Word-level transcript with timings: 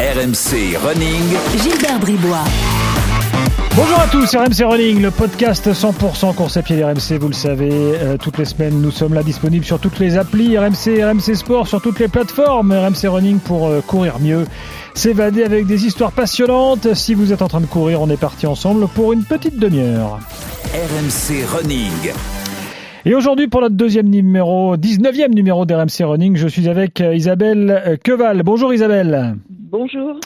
RMC 0.00 0.76
Running. 0.84 1.22
Gilbert 1.62 2.00
Bribois. 2.00 2.42
Bonjour 3.76 4.00
à 4.00 4.08
tous, 4.08 4.34
RMC 4.34 4.64
Running, 4.68 5.00
le 5.00 5.12
podcast 5.12 5.72
100% 5.72 6.34
course 6.34 6.56
à 6.56 6.62
pied 6.62 6.76
d'RMC, 6.76 7.16
vous 7.20 7.28
le 7.28 7.32
savez, 7.32 7.70
euh, 7.72 8.16
toutes 8.16 8.38
les 8.38 8.44
semaines 8.44 8.80
nous 8.80 8.90
sommes 8.90 9.14
là 9.14 9.22
disponibles 9.22 9.64
sur 9.64 9.78
toutes 9.78 10.00
les 10.00 10.16
applis, 10.16 10.58
RMC, 10.58 11.00
RMC 11.00 11.36
Sport, 11.36 11.68
sur 11.68 11.80
toutes 11.80 12.00
les 12.00 12.08
plateformes, 12.08 12.72
RMC 12.72 13.06
Running 13.08 13.38
pour 13.38 13.68
euh, 13.68 13.82
courir 13.82 14.18
mieux, 14.18 14.46
s'évader 14.94 15.44
avec 15.44 15.66
des 15.66 15.86
histoires 15.86 16.10
passionnantes. 16.10 16.92
Si 16.94 17.14
vous 17.14 17.32
êtes 17.32 17.42
en 17.42 17.48
train 17.48 17.60
de 17.60 17.66
courir, 17.66 18.02
on 18.02 18.10
est 18.10 18.20
parti 18.20 18.48
ensemble 18.48 18.88
pour 18.88 19.12
une 19.12 19.22
petite 19.22 19.60
demi-heure. 19.60 20.18
RMC 20.74 21.44
Running. 21.56 22.12
Et 23.04 23.14
aujourd'hui, 23.14 23.46
pour 23.46 23.60
notre 23.60 23.76
deuxième 23.76 24.08
numéro, 24.08 24.76
19e 24.76 25.32
numéro 25.32 25.64
d'RMC 25.66 26.02
Running, 26.04 26.34
je 26.36 26.48
suis 26.48 26.68
avec 26.68 27.00
euh, 27.00 27.14
Isabelle 27.14 28.00
Queval. 28.02 28.42
Bonjour 28.42 28.74
Isabelle. 28.74 29.36
Bonjour. 29.76 30.20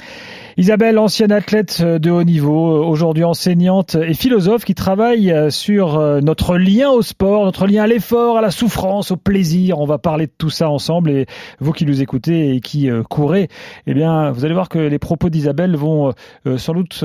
Isabelle, 0.59 0.99
ancienne 0.99 1.33
athlète 1.33 1.81
de 1.81 2.11
haut 2.11 2.23
niveau, 2.23 2.85
aujourd'hui 2.85 3.25
enseignante 3.25 3.95
et 3.95 4.13
philosophe 4.13 4.67
qui 4.67 4.75
travaille 4.75 5.35
sur 5.49 5.99
euh, 5.99 6.21
notre 6.21 6.59
lien 6.59 6.91
au 6.91 7.01
sport, 7.01 7.47
notre 7.47 7.67
lien 7.67 7.85
à 7.85 7.87
l'effort, 7.87 8.37
à 8.37 8.43
la 8.43 8.51
souffrance, 8.51 9.11
au 9.11 9.17
plaisir. 9.17 9.79
On 9.79 9.87
va 9.87 9.97
parler 9.97 10.27
de 10.27 10.33
tout 10.37 10.51
ça 10.51 10.69
ensemble 10.69 11.11
et 11.11 11.25
vous 11.61 11.73
qui 11.73 11.87
nous 11.87 12.03
écoutez 12.03 12.57
et 12.57 12.61
qui 12.61 12.91
euh, 12.91 13.03
courez, 13.03 13.49
eh 13.87 13.95
bien, 13.95 14.33
vous 14.33 14.45
allez 14.45 14.53
voir 14.53 14.69
que 14.69 14.79
les 14.79 14.99
propos 14.99 15.31
d'Isabelle 15.31 15.77
vont 15.77 16.13
euh, 16.45 16.59
sans 16.59 16.75
doute 16.75 17.03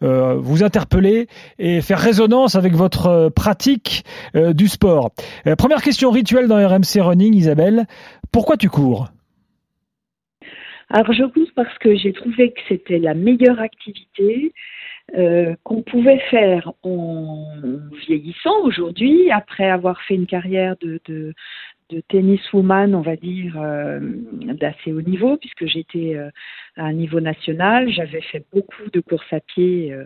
vous 0.00 0.64
interpeller 0.64 1.26
et 1.58 1.82
faire 1.82 1.98
résonance 1.98 2.54
avec 2.54 2.74
votre 2.74 3.28
pratique 3.28 4.06
du 4.34 4.66
sport. 4.66 5.10
première 5.58 5.82
question 5.82 6.10
rituelle 6.10 6.48
dans 6.48 6.56
RMC 6.56 7.02
Running, 7.02 7.34
Isabelle. 7.34 7.86
Pourquoi 8.30 8.56
tu 8.56 8.70
cours? 8.70 9.08
Alors 10.92 11.12
je 11.12 11.24
cours 11.24 11.48
parce 11.56 11.76
que 11.78 11.96
j'ai 11.96 12.12
trouvé 12.12 12.52
que 12.52 12.60
c'était 12.68 12.98
la 12.98 13.14
meilleure 13.14 13.60
activité 13.60 14.52
euh, 15.16 15.54
qu'on 15.64 15.82
pouvait 15.82 16.20
faire 16.30 16.72
en 16.82 17.44
vieillissant 18.06 18.60
aujourd'hui, 18.62 19.30
après 19.30 19.68
avoir 19.68 20.00
fait 20.02 20.14
une 20.14 20.26
carrière 20.26 20.76
de, 20.80 21.00
de, 21.06 21.34
de 21.92 22.00
tenniswoman, 22.08 22.94
on 22.94 23.02
va 23.02 23.16
dire, 23.16 23.54
euh, 23.56 24.00
d'assez 24.60 24.92
haut 24.92 25.02
niveau, 25.02 25.36
puisque 25.36 25.66
j'étais 25.66 26.16
euh, 26.16 26.30
à 26.76 26.84
un 26.84 26.92
niveau 26.92 27.20
national. 27.20 27.90
J'avais 27.90 28.22
fait 28.22 28.44
beaucoup 28.52 28.88
de 28.92 29.00
courses 29.00 29.32
à 29.32 29.40
pied 29.40 29.92
euh, 29.92 30.04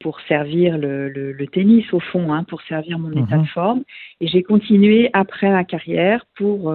pour 0.00 0.20
servir 0.28 0.78
le, 0.78 1.08
le, 1.08 1.32
le, 1.32 1.46
tennis, 1.46 1.84
au 1.92 2.00
fond, 2.00 2.32
hein, 2.32 2.44
pour 2.44 2.62
servir 2.62 2.98
mon 2.98 3.10
état 3.12 3.36
Mhm. 3.36 3.42
de 3.42 3.48
forme. 3.48 3.82
Et 4.20 4.28
j'ai 4.28 4.42
continué 4.42 5.10
après 5.12 5.50
ma 5.50 5.64
carrière 5.64 6.24
pour, 6.36 6.74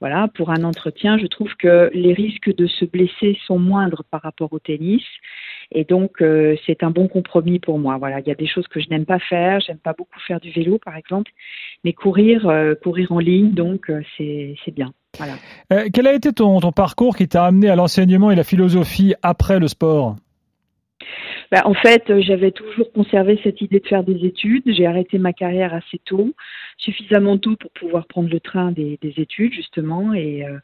voilà, 0.00 0.28
pour 0.34 0.50
un 0.50 0.62
entretien. 0.64 1.16
Je 1.18 1.26
trouve 1.26 1.52
que 1.56 1.90
les 1.94 2.12
risques 2.12 2.54
de 2.54 2.66
se 2.66 2.84
blesser 2.84 3.38
sont 3.46 3.58
moindres 3.58 4.04
par 4.10 4.20
rapport 4.22 4.52
au 4.52 4.58
tennis. 4.58 5.02
Et 5.74 5.84
donc, 5.84 6.22
euh, 6.22 6.54
c'est 6.66 6.84
un 6.84 6.90
bon 6.90 7.08
compromis 7.08 7.58
pour 7.58 7.78
moi. 7.78 7.98
Voilà, 7.98 8.20
il 8.20 8.28
y 8.28 8.30
a 8.30 8.36
des 8.36 8.46
choses 8.46 8.68
que 8.68 8.80
je 8.80 8.88
n'aime 8.88 9.04
pas 9.04 9.18
faire. 9.18 9.58
J'aime 9.60 9.78
pas 9.78 9.92
beaucoup 9.92 10.20
faire 10.26 10.40
du 10.40 10.50
vélo, 10.50 10.78
par 10.78 10.96
exemple. 10.96 11.32
Mais 11.82 11.92
courir, 11.92 12.48
euh, 12.48 12.74
courir 12.76 13.10
en 13.10 13.18
ligne, 13.18 13.50
donc, 13.50 13.90
euh, 13.90 14.00
c'est 14.16 14.74
bien. 14.74 14.92
Voilà. 15.18 15.34
Euh, 15.72 15.88
Quel 15.92 16.06
a 16.06 16.14
été 16.14 16.32
ton, 16.32 16.60
ton 16.60 16.72
parcours 16.72 17.16
qui 17.16 17.28
t'a 17.28 17.44
amené 17.44 17.68
à 17.68 17.76
l'enseignement 17.76 18.30
et 18.30 18.36
la 18.36 18.44
philosophie 18.44 19.14
après 19.22 19.58
le 19.58 19.68
sport? 19.68 20.16
Bah, 21.50 21.62
en 21.64 21.74
fait, 21.74 22.10
euh, 22.10 22.20
j'avais 22.20 22.50
toujours 22.50 22.90
conservé 22.92 23.38
cette 23.42 23.60
idée 23.60 23.80
de 23.80 23.86
faire 23.86 24.04
des 24.04 24.26
études. 24.26 24.64
J'ai 24.66 24.86
arrêté 24.86 25.18
ma 25.18 25.32
carrière 25.32 25.74
assez 25.74 25.98
tôt, 26.04 26.34
suffisamment 26.78 27.38
tôt 27.38 27.56
pour 27.56 27.70
pouvoir 27.72 28.06
prendre 28.06 28.28
le 28.28 28.40
train 28.40 28.72
des, 28.72 28.98
des 29.00 29.14
études 29.18 29.52
justement. 29.52 30.14
Et, 30.14 30.44
euh, 30.44 30.58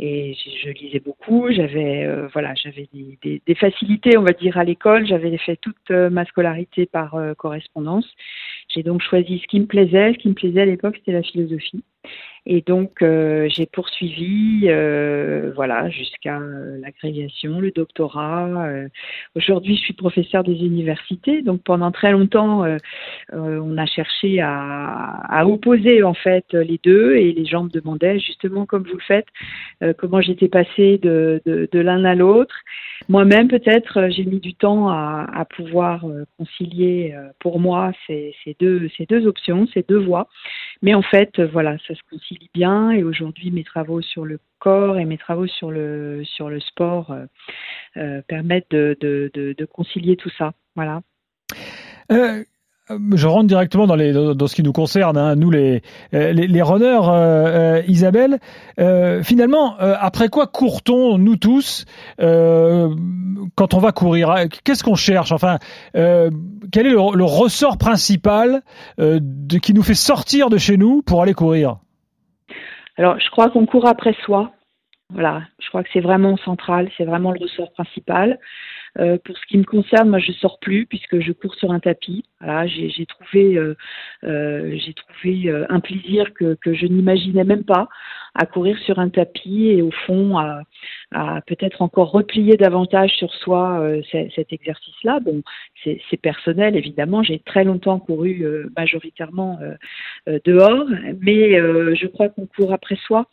je, 0.00 0.70
lisais 0.70 1.00
beaucoup. 1.00 1.46
J'avais 1.50 2.04
euh, 2.04 2.28
voilà, 2.32 2.54
j'avais 2.54 2.88
des, 2.92 3.40
des, 3.46 3.54
facilités, 3.54 4.18
on 4.18 4.22
va 4.22 4.32
dire, 4.32 4.58
à 4.58 4.64
l'école. 4.64 5.06
J'avais 5.06 5.36
fait 5.38 5.56
toute 5.56 5.90
ma 5.90 6.24
scolarité 6.24 6.86
par 6.86 7.16
correspondance. 7.38 8.06
J'ai 8.68 8.82
donc 8.82 9.02
choisi 9.02 9.38
ce 9.38 9.46
qui 9.46 9.60
me 9.60 9.66
plaisait. 9.66 10.12
Ce 10.14 10.18
qui 10.18 10.28
me 10.28 10.34
plaisait 10.34 10.62
à 10.62 10.66
l'époque, 10.66 10.96
c'était 10.98 11.12
la 11.12 11.22
philosophie. 11.22 11.84
Et 12.46 12.60
donc, 12.60 13.00
euh, 13.00 13.48
j'ai 13.48 13.64
poursuivi, 13.64 14.64
euh, 14.64 15.50
voilà, 15.54 15.88
jusqu'à 15.88 16.38
euh, 16.38 16.78
l'agrégation, 16.78 17.58
le 17.58 17.70
doctorat. 17.70 18.50
Aujourd'hui, 19.34 19.76
je 19.76 19.80
suis 19.80 19.94
professeur 19.94 20.44
des 20.44 20.52
universités. 20.52 21.40
Donc, 21.40 21.62
pendant 21.62 21.90
très 21.90 22.12
longtemps, 22.12 22.64
on 23.32 23.78
a 23.78 23.86
cherché 23.86 24.40
à, 24.42 25.44
opposer 25.46 26.02
en 26.02 26.14
fait 26.14 26.52
les 26.52 26.78
deux. 26.82 27.16
Et 27.16 27.32
les 27.32 27.46
gens 27.46 27.64
me 27.64 27.70
demandaient, 27.70 28.18
justement, 28.18 28.66
comme 28.66 28.82
vous 28.82 28.96
le 28.96 29.02
faites, 29.06 29.26
comment 29.98 30.20
j'étais 30.20 30.48
passée 30.48 30.98
de, 30.98 31.40
de, 31.46 31.78
l'un 31.78 32.04
à 32.04 32.14
l'autre. 32.14 32.54
Moi-même, 33.08 33.48
peut-être, 33.48 34.08
j'ai 34.10 34.24
mis 34.24 34.40
du 34.40 34.54
temps 34.54 34.88
à, 34.88 35.46
pouvoir 35.56 36.04
concilier 36.38 37.14
pour 37.38 37.58
moi 37.58 37.92
ces, 38.06 38.34
ces, 38.44 38.56
deux, 38.58 38.88
ces 38.96 39.06
deux 39.06 39.26
options, 39.26 39.66
ces 39.72 39.84
deux 39.88 39.98
voies. 39.98 40.28
Mais 40.82 40.94
en 40.94 41.02
fait, 41.02 41.40
voilà, 41.40 41.76
ça 41.86 41.94
se 41.94 42.00
concilie 42.10 42.33
bien. 42.54 42.90
Et 42.90 43.02
aujourd'hui, 43.02 43.50
mes 43.50 43.64
travaux 43.64 44.00
sur 44.00 44.24
le 44.24 44.38
corps 44.64 44.98
et 44.98 45.04
mes 45.04 45.18
travaux 45.18 45.46
sur 45.46 45.70
le 45.70 46.24
sport 46.60 47.10
euh, 47.10 47.26
euh, 47.96 48.22
permettent 48.26 48.70
de, 48.70 49.66
concilier 49.72 50.16
tout 50.16 50.30
ça. 50.38 50.52
Voilà. 50.74 51.02
Euh, 52.10 52.44
je 53.14 53.26
rentre 53.26 53.46
directement 53.46 53.86
dans, 53.86 53.96
ce 54.46 54.54
qui 54.54 54.62
nous 54.62 54.72
concerne, 54.72 55.16
hein, 55.16 55.36
nous 55.36 55.50
les, 55.50 55.82
les, 56.12 56.62
runners, 56.62 57.82
Isabelle. 57.88 58.40
Finalement, 59.22 59.76
après 59.78 60.28
quoi 60.28 60.46
court-on, 60.46 61.16
nous 61.16 61.36
tous, 61.36 61.86
quand 62.18 63.74
on 63.74 63.78
va 63.78 63.92
courir? 63.92 64.34
Qu'est-ce 64.64 64.84
qu'on 64.84 64.96
cherche? 64.96 65.32
Enfin, 65.32 65.58
quel 65.94 66.86
est 66.86 66.90
le, 66.90 67.24
ressort 67.24 67.78
principal 67.78 68.62
qui 69.62 69.72
nous 69.72 69.82
fait 69.82 69.94
sortir 69.94 70.50
de 70.50 70.58
chez 70.58 70.76
nous 70.76 71.00
pour 71.00 71.22
aller 71.22 71.34
courir? 71.34 71.78
Alors, 72.96 73.18
je 73.18 73.28
crois 73.30 73.50
qu'on 73.50 73.66
court 73.66 73.86
après 73.86 74.14
soi. 74.24 74.52
Voilà, 75.10 75.42
je 75.60 75.68
crois 75.68 75.82
que 75.82 75.90
c'est 75.92 76.00
vraiment 76.00 76.36
central, 76.38 76.90
c'est 76.96 77.04
vraiment 77.04 77.32
le 77.32 77.40
ressort 77.40 77.72
principal. 77.72 78.38
Euh, 78.98 79.18
pour 79.24 79.36
ce 79.36 79.46
qui 79.46 79.58
me 79.58 79.64
concerne, 79.64 80.08
moi, 80.08 80.18
je 80.18 80.32
sors 80.32 80.58
plus 80.60 80.86
puisque 80.86 81.18
je 81.20 81.32
cours 81.32 81.54
sur 81.56 81.72
un 81.72 81.80
tapis. 81.80 82.24
Voilà, 82.40 82.66
j'ai 82.66 83.06
trouvé, 83.06 83.56
euh, 83.56 83.74
euh, 84.24 84.76
j'ai 84.76 84.94
trouvé 84.94 85.48
euh, 85.48 85.66
un 85.68 85.80
plaisir 85.80 86.32
que, 86.34 86.54
que 86.54 86.74
je 86.74 86.86
n'imaginais 86.86 87.44
même 87.44 87.64
pas 87.64 87.88
à 88.34 88.46
courir 88.46 88.76
sur 88.78 88.98
un 88.98 89.08
tapis 89.08 89.68
et 89.68 89.80
au 89.80 89.90
fond 90.06 90.36
à, 90.38 90.62
à 91.12 91.40
peut-être 91.46 91.82
encore 91.82 92.10
replier 92.10 92.56
davantage 92.56 93.12
sur 93.16 93.32
soi 93.32 93.80
euh, 93.80 94.02
cet 94.34 94.52
exercice-là. 94.52 95.20
Bon, 95.20 95.42
c'est 95.84 96.20
personnel 96.20 96.76
évidemment. 96.76 97.22
J'ai 97.22 97.38
très 97.38 97.64
longtemps 97.64 97.98
couru 97.98 98.42
euh, 98.42 98.70
majoritairement 98.76 99.58
euh, 99.62 99.74
euh, 100.28 100.38
dehors, 100.44 100.86
mais 101.20 101.54
je 101.94 102.06
crois 102.06 102.28
qu'on 102.28 102.46
court 102.46 102.72
après 102.72 102.96
soi. 103.06 103.26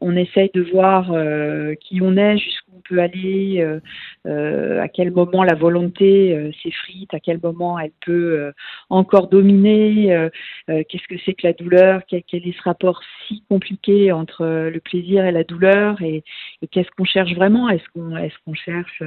On 0.00 0.16
essaye 0.16 0.50
de 0.54 0.62
voir 0.62 1.12
euh, 1.12 1.74
qui 1.74 2.00
on 2.02 2.16
est, 2.16 2.38
jusqu'où 2.38 2.72
on 2.76 2.80
peut 2.80 2.98
aller, 2.98 3.60
euh, 3.60 3.78
euh, 4.26 4.80
à 4.80 4.88
quel 4.88 5.12
moment 5.12 5.44
la 5.44 5.54
volonté 5.54 6.50
s'effrite, 6.62 7.12
à 7.14 7.20
quel 7.20 7.38
moment 7.42 7.78
elle 7.78 7.92
peut 8.04 8.52
encore 8.88 9.28
dominer, 9.28 10.28
qu'est-ce 10.66 11.06
que 11.08 11.20
c'est 11.24 11.34
que 11.34 11.46
la 11.46 11.52
douleur, 11.52 12.02
quel, 12.08 12.22
quel 12.26 12.46
est 12.46 12.56
ce 12.56 12.62
rapport 12.62 13.00
si 13.28 13.44
compliqué 13.48 14.12
entre 14.12 14.44
le 14.44 14.80
plaisir 14.80 15.24
et 15.24 15.32
la 15.32 15.44
douleur, 15.44 16.00
et, 16.02 16.24
et 16.62 16.66
qu'est-ce 16.68 16.90
qu'on 16.96 17.04
cherche 17.04 17.34
vraiment? 17.34 17.68
Est-ce 17.68 17.84
qu'on 17.94 18.12
qu'on 18.44 18.54
cherche 18.54 19.02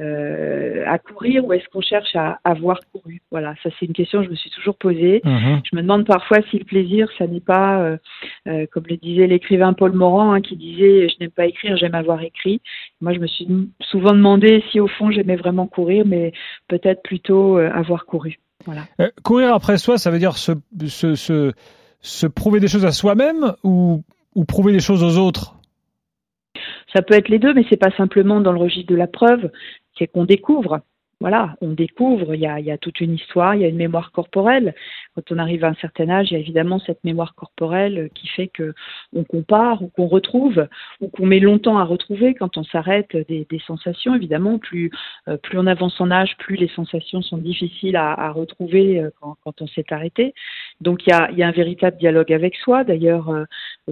à 0.00 0.98
courir 0.98 1.44
ou 1.44 1.52
est-ce 1.52 1.68
qu'on 1.68 1.80
cherche 1.82 2.16
à 2.16 2.40
avoir 2.44 2.80
couru? 2.92 3.20
Voilà, 3.30 3.54
ça 3.62 3.70
c'est 3.78 3.86
une 3.86 3.92
question 3.92 4.20
que 4.20 4.26
je 4.26 4.30
me 4.30 4.36
suis 4.36 4.50
toujours 4.50 4.76
posée. 4.76 5.20
Je 5.24 5.76
me 5.76 5.82
demande 5.82 6.06
parfois 6.06 6.38
si 6.50 6.58
le 6.58 6.64
plaisir, 6.64 7.08
ça 7.18 7.26
n'est 7.26 7.40
pas, 7.40 7.96
comme 8.44 8.84
le 8.88 8.96
disait 8.96 9.26
l'écrivain 9.26 9.72
Paul 9.74 9.92
Morand, 10.06 10.32
hein, 10.32 10.40
qui 10.40 10.56
disait 10.56 11.08
Je 11.08 11.14
n'aime 11.20 11.30
pas 11.30 11.46
écrire, 11.46 11.76
j'aime 11.76 11.94
avoir 11.94 12.22
écrit. 12.22 12.60
Moi, 13.00 13.12
je 13.12 13.18
me 13.18 13.26
suis 13.26 13.48
souvent 13.80 14.12
demandé 14.12 14.62
si 14.70 14.78
au 14.80 14.88
fond 14.88 15.10
j'aimais 15.10 15.36
vraiment 15.36 15.66
courir, 15.66 16.04
mais 16.06 16.32
peut-être 16.68 17.02
plutôt 17.02 17.58
euh, 17.58 17.70
avoir 17.72 18.06
couru. 18.06 18.38
Voilà. 18.64 18.82
Euh, 19.00 19.10
courir 19.22 19.54
après 19.54 19.78
soi, 19.78 19.98
ça 19.98 20.10
veut 20.10 20.18
dire 20.18 20.36
se, 20.36 20.52
se, 20.86 21.14
se, 21.14 21.52
se 22.00 22.26
prouver 22.26 22.60
des 22.60 22.68
choses 22.68 22.84
à 22.84 22.92
soi-même 22.92 23.54
ou, 23.64 24.02
ou 24.34 24.44
prouver 24.44 24.72
des 24.72 24.80
choses 24.80 25.02
aux 25.02 25.18
autres? 25.18 25.54
Ça 26.94 27.02
peut 27.02 27.14
être 27.14 27.28
les 27.28 27.38
deux, 27.38 27.52
mais 27.52 27.64
c'est 27.68 27.76
pas 27.76 27.94
simplement 27.96 28.40
dans 28.40 28.52
le 28.52 28.60
registre 28.60 28.90
de 28.90 28.96
la 28.96 29.06
preuve, 29.06 29.50
c'est 29.98 30.06
qu'on 30.06 30.24
découvre. 30.24 30.80
Voilà, 31.20 31.56
on 31.62 31.72
découvre, 31.72 32.34
il 32.34 32.42
y, 32.42 32.46
a, 32.46 32.60
il 32.60 32.66
y 32.66 32.70
a 32.70 32.76
toute 32.76 33.00
une 33.00 33.14
histoire, 33.14 33.54
il 33.54 33.62
y 33.62 33.64
a 33.64 33.68
une 33.68 33.76
mémoire 33.76 34.12
corporelle. 34.12 34.74
Quand 35.14 35.32
on 35.32 35.38
arrive 35.38 35.64
à 35.64 35.68
un 35.68 35.74
certain 35.74 36.10
âge, 36.10 36.30
il 36.30 36.34
y 36.34 36.36
a 36.36 36.40
évidemment 36.40 36.78
cette 36.78 37.02
mémoire 37.04 37.34
corporelle 37.34 38.10
qui 38.14 38.28
fait 38.28 38.48
que 38.48 38.74
on 39.14 39.24
compare 39.24 39.82
ou 39.82 39.88
qu'on 39.88 40.08
retrouve 40.08 40.68
ou 41.00 41.08
qu'on 41.08 41.24
met 41.24 41.40
longtemps 41.40 41.78
à 41.78 41.84
retrouver 41.84 42.34
quand 42.34 42.58
on 42.58 42.64
s'arrête 42.64 43.16
des, 43.16 43.46
sensations. 43.66 44.14
Évidemment, 44.14 44.58
plus 44.58 44.90
euh, 45.28 45.38
plus 45.38 45.58
on 45.58 45.66
avance 45.66 45.98
en 46.02 46.10
âge, 46.10 46.36
plus 46.36 46.56
les 46.56 46.68
sensations 46.68 47.22
sont 47.22 47.38
difficiles 47.38 47.96
à, 47.96 48.30
retrouver 48.30 49.00
euh, 49.00 49.10
quand, 49.42 49.62
on 49.62 49.66
s'est 49.68 49.90
arrêté. 49.90 50.34
Donc 50.80 51.06
il 51.06 51.10
y 51.10 51.12
a, 51.12 51.30
y 51.32 51.42
a, 51.42 51.48
un 51.48 51.52
véritable 51.52 51.96
dialogue 51.96 52.32
avec 52.32 52.54
soi. 52.56 52.84
D'ailleurs, 52.84 53.30
euh, 53.30 53.44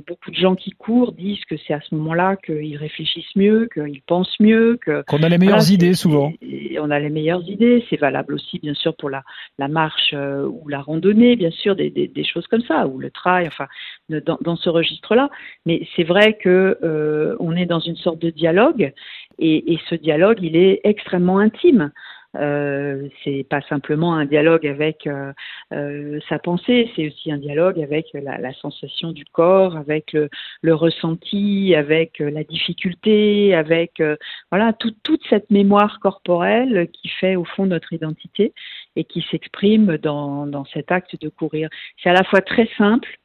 beaucoup 0.07 0.31
de 0.31 0.37
gens 0.37 0.55
qui 0.55 0.73
courent 0.73 1.13
disent 1.13 1.45
que 1.47 1.57
c'est 1.67 1.73
à 1.73 1.81
ce 1.81 1.95
moment-là 1.95 2.37
qu'ils 2.37 2.77
réfléchissent 2.77 3.37
mieux, 3.37 3.69
qu'ils 3.73 4.03
pensent 4.03 4.39
mieux, 4.39 4.79
que 4.85 5.03
qu'on 5.07 5.23
a 5.23 5.29
les 5.29 5.39
meilleures 5.39 5.71
idées 5.71 5.95
souvent. 5.95 6.33
Et 6.43 6.79
on 6.79 6.91
a 6.91 6.99
les 6.99 7.09
meilleures 7.09 7.49
idées. 7.49 7.85
C'est 7.89 7.97
valable 7.97 8.35
aussi, 8.35 8.59
bien 8.59 8.75
sûr, 8.75 8.95
pour 8.97 9.09
la, 9.09 9.23
la 9.59 9.69
marche 9.69 10.13
euh, 10.13 10.47
ou 10.47 10.69
la 10.69 10.81
randonnée, 10.81 11.37
bien 11.37 11.51
sûr, 11.51 11.75
des, 11.75 11.91
des, 11.91 12.07
des, 12.07 12.25
choses 12.25 12.47
comme 12.49 12.63
ça, 12.63 12.87
ou 12.87 12.99
le 12.99 13.11
trail, 13.11 13.47
enfin, 13.47 13.67
dans, 14.11 14.39
dans 14.43 14.57
ce 14.57 14.69
registre-là. 14.69 15.31
Mais 15.65 15.87
c'est 15.97 16.05
vrai 16.05 16.35
que 16.35 16.79
euh, 16.83 17.37
on 17.41 17.57
est 17.57 17.67
dans 17.67 17.81
une 17.81 17.97
sorte 17.97 18.21
de 18.21 18.31
dialogue, 18.31 18.93
et, 19.39 19.73
et 19.73 19.81
ce 19.89 19.95
dialogue, 19.95 20.39
il 20.43 20.57
est 20.57 20.81
extrêmement 20.85 21.39
intime. 21.39 21.93
Euh, 22.37 23.09
c'est 23.23 23.47
pas 23.49 23.61
simplement 23.63 24.15
un 24.15 24.25
dialogue 24.25 24.67
avec 24.67 25.07
euh, 25.07 25.33
euh, 25.73 26.19
sa 26.29 26.39
pensée, 26.39 26.91
c'est 26.95 27.07
aussi 27.07 27.31
un 27.31 27.39
dialogue 27.39 27.81
avec 27.81 28.07
la, 28.15 28.53
sensation 28.55 29.13
du 29.13 29.25
corps, 29.25 29.77
avec 29.77 30.13
le, 30.15 30.75
ressenti, 30.75 31.75
avec 31.75 32.21
euh, 32.21 32.31
la 32.31 32.45
difficulté, 32.45 33.55
avec 33.55 34.03
voilà 34.51 34.73
tout, 34.73 34.93
toute 35.03 35.23
cette 35.29 35.51
mémoire 35.51 36.01
corporelle 36.01 36.89
qui 36.93 37.09
fait 37.09 37.37
au 37.37 37.45
fond 37.45 37.67
notre 37.67 37.93
identité 37.93 38.53
et 38.97 39.05
qui 39.05 39.25
s'exprime 39.31 39.99
dans, 39.99 40.65
cet 40.73 40.91
acte 40.91 41.21
de 41.21 41.29
courir. 41.29 41.69
C'est 42.03 42.11
à 42.11 42.15
la 42.15 42.25
fois 42.25 42.41
très 42.41 42.69
simple 42.77 43.19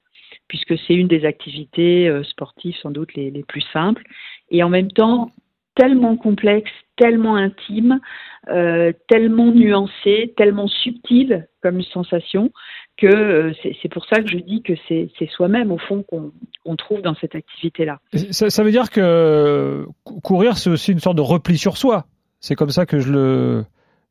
puisque 0.48 0.78
c'est 0.80 0.96
une 0.96 1.08
des 1.08 1.26
activités 1.26 2.12
sportives 2.24 2.76
sans 2.82 2.92
doute 2.92 3.14
les 3.14 3.44
plus 3.48 3.64
simples 3.74 4.04
et 4.52 4.64
en 4.64 4.70
même 4.70 4.92
temps 4.92 5.32
tellement 5.80 6.18
complexe, 6.18 6.72
tellement 6.98 7.38
intime, 7.38 8.02
euh, 8.50 8.92
tellement 9.08 9.52
nuancé, 9.52 10.34
tellement 10.36 10.68
subtil 10.68 11.48
comme 11.64 11.82
sensation 11.82 12.52
que 12.98 13.08
euh, 13.08 13.54
c'est 13.82 13.88
pour 13.90 14.06
ça 14.06 14.22
que 14.22 14.30
je 14.30 14.38
dis 14.38 14.62
que 14.62 14.74
c'est 14.90 15.30
soi-même 15.32 15.72
au 15.72 15.78
fond 15.78 16.04
qu'on 16.04 16.76
trouve 16.76 17.02
dans 17.02 17.16
cette 17.16 17.34
activité-là. 17.34 18.00
Ça, 18.32 18.50
ça, 18.50 18.64
veut 18.64 18.72
dire 18.72 18.90
que 18.90 19.86
courir, 20.04 20.58
c'est 20.58 20.70
aussi 20.70 20.92
une 20.92 21.00
sorte 21.00 21.16
de 21.16 21.22
repli 21.22 21.58
sur 21.58 21.78
soi. 21.78 22.06
C'est 22.42 22.56
comme 22.56 22.72
ça 22.72 22.86
que 22.86 23.00
je 23.00 23.12
le 23.12 23.66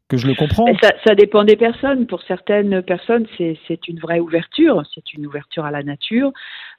que 0.08 0.16
je 0.16 0.26
le 0.26 0.34
comprends. 0.34 0.66
Ça, 1.04 1.14
dépend 1.14 1.44
des 1.44 1.56
personnes. 1.56 2.06
Pour 2.06 2.22
certaines 2.22 2.82
personnes, 2.82 3.26
c'est 3.36 3.88
une 3.88 3.98
vraie 3.98 4.20
ouverture. 4.20 4.82
C'est 4.94 5.12
une 5.12 5.26
ouverture 5.26 5.64
à 5.64 5.70
la 5.70 5.82
nature. 5.82 6.32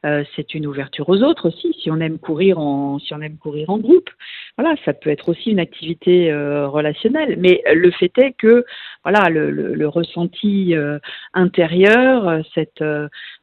Euh, 0.05 0.23
c'est 0.35 0.55
une 0.55 0.65
ouverture 0.65 1.09
aux 1.09 1.21
autres 1.21 1.49
aussi. 1.49 1.75
Si 1.81 1.91
on 1.91 1.99
aime 1.99 2.17
courir 2.17 2.57
en, 2.57 2.99
si 2.99 3.13
on 3.13 3.21
aime 3.21 3.37
courir 3.37 3.69
en 3.69 3.77
groupe, 3.77 4.09
voilà, 4.57 4.75
ça 4.85 4.93
peut 4.93 5.09
être 5.09 5.29
aussi 5.29 5.51
une 5.51 5.59
activité 5.59 6.31
euh, 6.31 6.67
relationnelle. 6.67 7.35
Mais 7.37 7.61
le 7.71 7.91
fait 7.91 8.11
est 8.17 8.31
que, 8.31 8.65
voilà, 9.03 9.29
le, 9.29 9.87
ressenti 9.87 10.75
euh, 10.75 10.99
intérieur, 11.33 12.41
cette, 12.53 12.83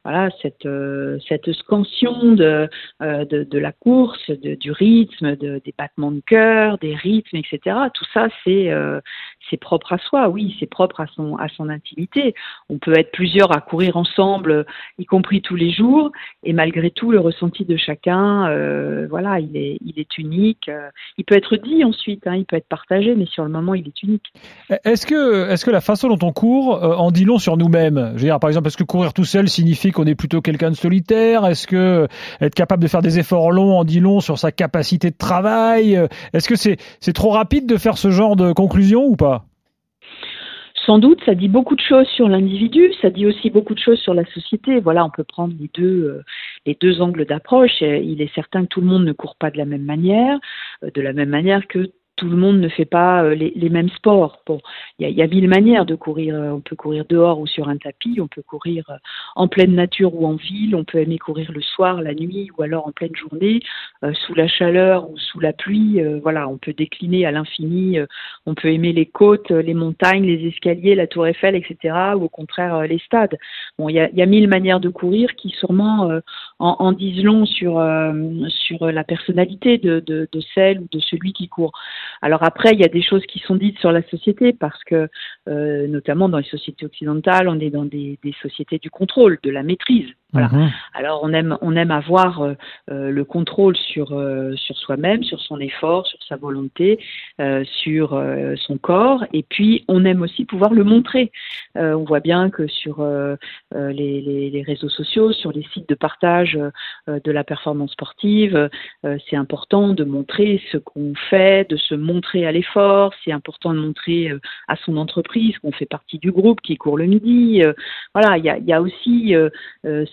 voilà, 0.03 0.29
cette, 0.41 0.67
cette 1.27 1.51
scansion 1.53 2.33
de, 2.33 2.69
de, 2.99 3.57
la 3.57 3.71
course, 3.71 4.29
de, 4.29 4.55
du 4.55 4.71
rythme, 4.71 5.35
de, 5.35 5.61
des 5.63 5.73
battements 5.77 6.11
de 6.11 6.21
cœur, 6.25 6.77
des 6.79 6.95
rythmes, 6.95 7.37
etc. 7.37 7.75
Tout 7.93 8.05
ça, 8.13 8.27
c'est 8.43 8.71
c'est 9.49 9.57
propre 9.57 9.93
à 9.93 9.97
soi, 9.97 10.29
oui, 10.29 10.55
c'est 10.59 10.69
propre 10.69 11.01
à 11.01 11.07
son, 11.15 11.35
à 11.37 11.47
son 11.49 11.69
intimité. 11.69 12.33
On 12.69 12.77
peut 12.77 12.97
être 12.97 13.11
plusieurs 13.11 13.55
à 13.55 13.61
courir 13.61 13.97
ensemble, 13.97 14.65
y 14.97 15.05
compris 15.05 15.41
tous 15.41 15.55
les 15.55 15.71
jours, 15.71 16.11
et 16.43 16.53
malgré 16.53 16.91
tout, 16.91 17.11
le 17.11 17.19
ressenti 17.19 17.65
de 17.65 17.77
chacun, 17.77 18.49
euh, 18.49 19.07
voilà, 19.09 19.39
il 19.39 19.55
est, 19.55 19.77
il 19.85 19.99
est 19.99 20.17
unique. 20.17 20.69
Il 21.17 21.25
peut 21.25 21.35
être 21.35 21.57
dit 21.57 21.83
ensuite, 21.83 22.27
hein, 22.27 22.35
il 22.35 22.45
peut 22.45 22.55
être 22.55 22.67
partagé, 22.67 23.15
mais 23.15 23.25
sur 23.25 23.43
le 23.43 23.49
moment, 23.49 23.73
il 23.73 23.87
est 23.87 24.03
unique. 24.03 24.31
Est-ce 24.83 25.05
que, 25.05 25.49
est-ce 25.49 25.65
que 25.65 25.71
la 25.71 25.81
façon 25.81 26.09
dont 26.09 26.27
on 26.27 26.31
court 26.31 26.83
euh, 26.83 26.95
en 26.95 27.11
dit 27.11 27.25
long 27.25 27.37
sur 27.37 27.57
nous-mêmes? 27.57 28.11
Je 28.15 28.21
veux 28.21 28.27
dire, 28.27 28.39
par 28.39 28.49
exemple, 28.49 28.67
est-ce 28.67 28.77
que 28.77 28.83
courir 28.83 29.13
tout 29.13 29.25
seul 29.25 29.49
signifie 29.49 29.91
qu'on 29.91 30.05
est 30.05 30.15
plutôt 30.15 30.41
quelqu'un 30.41 30.71
de 30.71 30.75
solitaire? 30.75 31.45
Est-ce 31.45 31.67
que 31.67 32.07
être 32.41 32.55
capable 32.55 32.81
de 32.81 32.87
faire 32.87 33.01
des 33.01 33.19
efforts 33.19 33.51
longs 33.51 33.77
en 33.77 33.83
dit 33.83 33.99
long 33.99 34.19
sur 34.19 34.37
sa 34.37 34.51
capacité 34.51 35.09
de 35.09 35.17
travail? 35.17 35.99
Est-ce 36.33 36.47
que 36.47 36.55
c'est, 36.55 36.77
c'est 36.99 37.13
trop 37.13 37.29
rapide 37.29 37.67
de 37.67 37.77
faire 37.77 37.97
ce 37.97 38.09
genre 38.11 38.35
de 38.35 38.51
conclusion 38.51 39.05
ou 39.05 39.15
pas? 39.15 39.36
Sans 40.87 40.99
doute, 40.99 41.21
ça 41.25 41.35
dit 41.35 41.49
beaucoup 41.49 41.75
de 41.75 41.81
choses 41.81 42.07
sur 42.07 42.29
l'individu, 42.29 42.93
ça 43.01 43.09
dit 43.09 43.27
aussi 43.27 43.49
beaucoup 43.49 43.73
de 43.73 43.79
choses 43.79 43.99
sur 43.99 44.13
la 44.13 44.23
société. 44.27 44.79
Voilà, 44.79 45.03
on 45.03 45.09
peut 45.09 45.25
prendre 45.25 45.53
les 45.59 45.69
deux, 45.73 46.05
euh, 46.05 46.23
les 46.65 46.77
deux 46.79 47.01
angles 47.01 47.25
d'approche. 47.25 47.81
Il 47.81 48.21
est 48.21 48.33
certain 48.33 48.61
que 48.61 48.67
tout 48.67 48.79
le 48.79 48.87
monde 48.87 49.03
ne 49.03 49.11
court 49.11 49.35
pas 49.35 49.51
de 49.51 49.57
la 49.57 49.65
même 49.65 49.83
manière, 49.83 50.39
euh, 50.83 50.89
de 50.95 51.01
la 51.01 51.11
même 51.11 51.27
manière 51.27 51.67
que 51.67 51.91
tout 52.17 52.27
le 52.27 52.35
monde 52.35 52.59
ne 52.59 52.67
fait 52.67 52.85
pas 52.85 53.23
euh, 53.23 53.35
les, 53.35 53.69
mêmes 53.69 53.89
sports. 53.89 54.41
Bon, 54.45 54.59
il 54.99 55.09
y 55.09 55.21
a, 55.21 55.27
mille 55.27 55.47
manières 55.47 55.85
de 55.85 55.95
courir. 55.95 56.35
On 56.35 56.59
peut 56.59 56.75
courir 56.75 57.05
dehors 57.07 57.39
ou 57.39 57.47
sur 57.47 57.69
un 57.69 57.77
tapis, 57.77 58.19
on 58.19 58.27
peut 58.27 58.41
courir 58.41 58.83
euh, 58.89 58.97
en 59.35 59.47
pleine 59.47 59.75
nature 59.75 60.13
ou 60.15 60.25
en 60.25 60.35
ville, 60.35 60.75
on 60.75 60.83
peut 60.83 60.97
aimer 60.97 61.17
courir 61.17 61.51
le 61.51 61.61
soir, 61.61 62.01
la 62.01 62.13
nuit 62.13 62.49
ou 62.57 62.63
alors 62.63 62.87
en 62.87 62.91
pleine 62.91 63.15
journée, 63.15 63.61
euh, 64.03 64.13
sous 64.13 64.33
la 64.33 64.47
chaleur 64.47 65.09
ou 65.09 65.17
sous 65.17 65.39
la 65.39 65.53
pluie. 65.53 66.01
Euh, 66.01 66.19
voilà, 66.21 66.47
on 66.49 66.57
peut 66.57 66.73
décliner 66.73 67.25
à 67.25 67.31
l'infini. 67.31 67.99
Euh, 67.99 68.05
on 68.45 68.55
peut 68.55 68.71
aimer 68.71 68.93
les 68.93 69.05
côtes, 69.05 69.51
les 69.51 69.73
montagnes, 69.73 70.25
les 70.25 70.47
escaliers, 70.47 70.95
la 70.95 71.07
tour 71.07 71.27
Eiffel, 71.27 71.55
etc. 71.55 71.95
ou 72.15 72.23
au 72.23 72.29
contraire 72.29 72.81
les 72.81 72.99
stades. 72.99 73.37
Bon, 73.77 73.89
il 73.89 73.95
y 73.95 74.21
a, 74.21 74.25
mille 74.25 74.47
manières 74.47 74.79
de 74.79 74.89
courir 74.89 75.35
qui 75.35 75.49
sûrement 75.49 76.09
en, 76.59 76.75
en, 76.79 76.91
disent 76.91 77.23
long 77.23 77.45
sur 77.45 77.83
sur 78.49 78.91
la 78.91 79.03
personnalité 79.03 79.77
de, 79.77 79.99
de, 79.99 80.27
de 80.31 80.41
celle 80.53 80.79
ou 80.79 80.87
de 80.91 80.99
celui 80.99 81.33
qui 81.33 81.47
court. 81.47 81.71
Alors 82.21 82.43
après, 82.43 82.71
il 82.73 82.79
y 82.79 82.83
a 82.83 82.89
des 82.89 83.01
choses 83.01 83.25
qui 83.25 83.39
sont 83.39 83.55
dites 83.55 83.79
sur 83.79 83.91
la 83.91 84.01
société 84.09 84.53
parce 84.53 84.83
que, 84.83 85.07
euh, 85.47 85.87
notamment 85.87 86.29
dans 86.29 86.39
les 86.39 86.43
sociétés 86.43 86.85
occidentales, 86.85 87.47
on 87.47 87.59
est 87.59 87.69
dans 87.69 87.85
des, 87.85 88.19
des 88.23 88.33
sociétés 88.41 88.79
du 88.79 88.89
contrôle, 88.89 89.39
de 89.43 89.51
la 89.51 89.63
maîtrise. 89.63 90.09
Voilà. 90.37 90.65
Mmh. 90.65 90.71
Alors 90.93 91.21
on 91.23 91.33
aime 91.33 91.57
on 91.61 91.75
aime 91.75 91.91
avoir 91.91 92.41
euh, 92.41 92.55
le 92.87 93.23
contrôle 93.23 93.75
sur 93.75 94.13
euh, 94.13 94.55
sur 94.55 94.77
soi-même, 94.77 95.23
sur 95.23 95.39
son 95.41 95.59
effort, 95.59 96.05
sur 96.07 96.19
sa 96.27 96.35
volonté, 96.35 96.99
euh, 97.39 97.63
sur 97.65 98.13
euh, 98.13 98.55
son 98.55 98.77
corps, 98.77 99.23
et 99.33 99.43
puis 99.43 99.85
on 99.87 100.05
aime 100.05 100.21
aussi 100.21 100.45
pouvoir 100.45 100.73
le 100.73 100.83
montrer. 100.83 101.31
Euh, 101.77 101.93
on 101.93 102.03
voit 102.03 102.19
bien 102.19 102.49
que 102.49 102.67
sur 102.67 103.05
les, 103.73 104.21
les, 104.21 104.49
les, 104.49 104.61
réseaux 104.61 104.89
sociaux, 104.89 105.31
sur 105.31 105.51
les 105.51 105.65
sites 105.73 105.89
de 105.89 105.95
partage 105.95 106.57
de 107.07 107.31
la 107.31 107.43
performance 107.43 107.91
sportive, 107.91 108.69
c'est 109.03 109.35
important 109.35 109.89
de 109.89 110.03
montrer 110.03 110.61
ce 110.71 110.77
qu'on 110.77 111.13
fait, 111.29 111.69
de 111.69 111.77
se 111.77 111.95
montrer 111.95 112.45
à 112.45 112.51
l'effort. 112.51 113.13
C'est 113.23 113.31
important 113.31 113.73
de 113.73 113.79
montrer 113.79 114.31
à 114.67 114.75
son 114.77 114.97
entreprise 114.97 115.57
qu'on 115.59 115.71
fait 115.71 115.85
partie 115.85 116.17
du 116.17 116.31
groupe 116.31 116.61
qui 116.61 116.77
court 116.77 116.97
le 116.97 117.05
midi. 117.05 117.61
voilà, 118.13 118.37
il 118.37 118.45
y 118.45 118.49
a, 118.49 118.57
y 118.57 118.73
a 118.73 118.81
aussi 118.81 119.35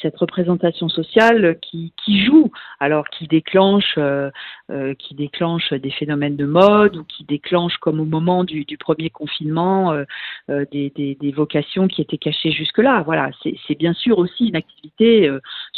cette 0.03 0.14
représentation 0.17 0.89
sociale 0.89 1.59
qui, 1.61 1.93
qui 2.05 2.25
joue, 2.25 2.51
alors 2.81 3.09
qui 3.09 3.27
déclenche, 3.27 3.95
euh, 3.99 4.31
euh, 4.71 4.95
qui 4.95 5.15
déclenche 5.15 5.73
des 5.73 5.91
phénomènes 5.91 6.37
de 6.37 6.47
mode 6.47 6.97
ou 6.97 7.05
qui 7.05 7.25
déclenche, 7.25 7.77
comme 7.79 8.01
au 8.01 8.05
moment 8.05 8.45
du, 8.45 8.65
premier 8.79 9.11
confinement, 9.11 9.93
euh, 9.93 10.65
des, 10.71 11.35
vocations 11.35 11.89
qui 11.89 12.03
étaient 12.03 12.19
cachées 12.19 12.53
jusque-là. 12.53 13.03
Voilà, 13.03 13.31
c'est 13.43 13.79
bien 13.79 13.93
sûr 13.93 14.19
aussi 14.19 14.49
une 14.49 14.56
activité 14.56 15.31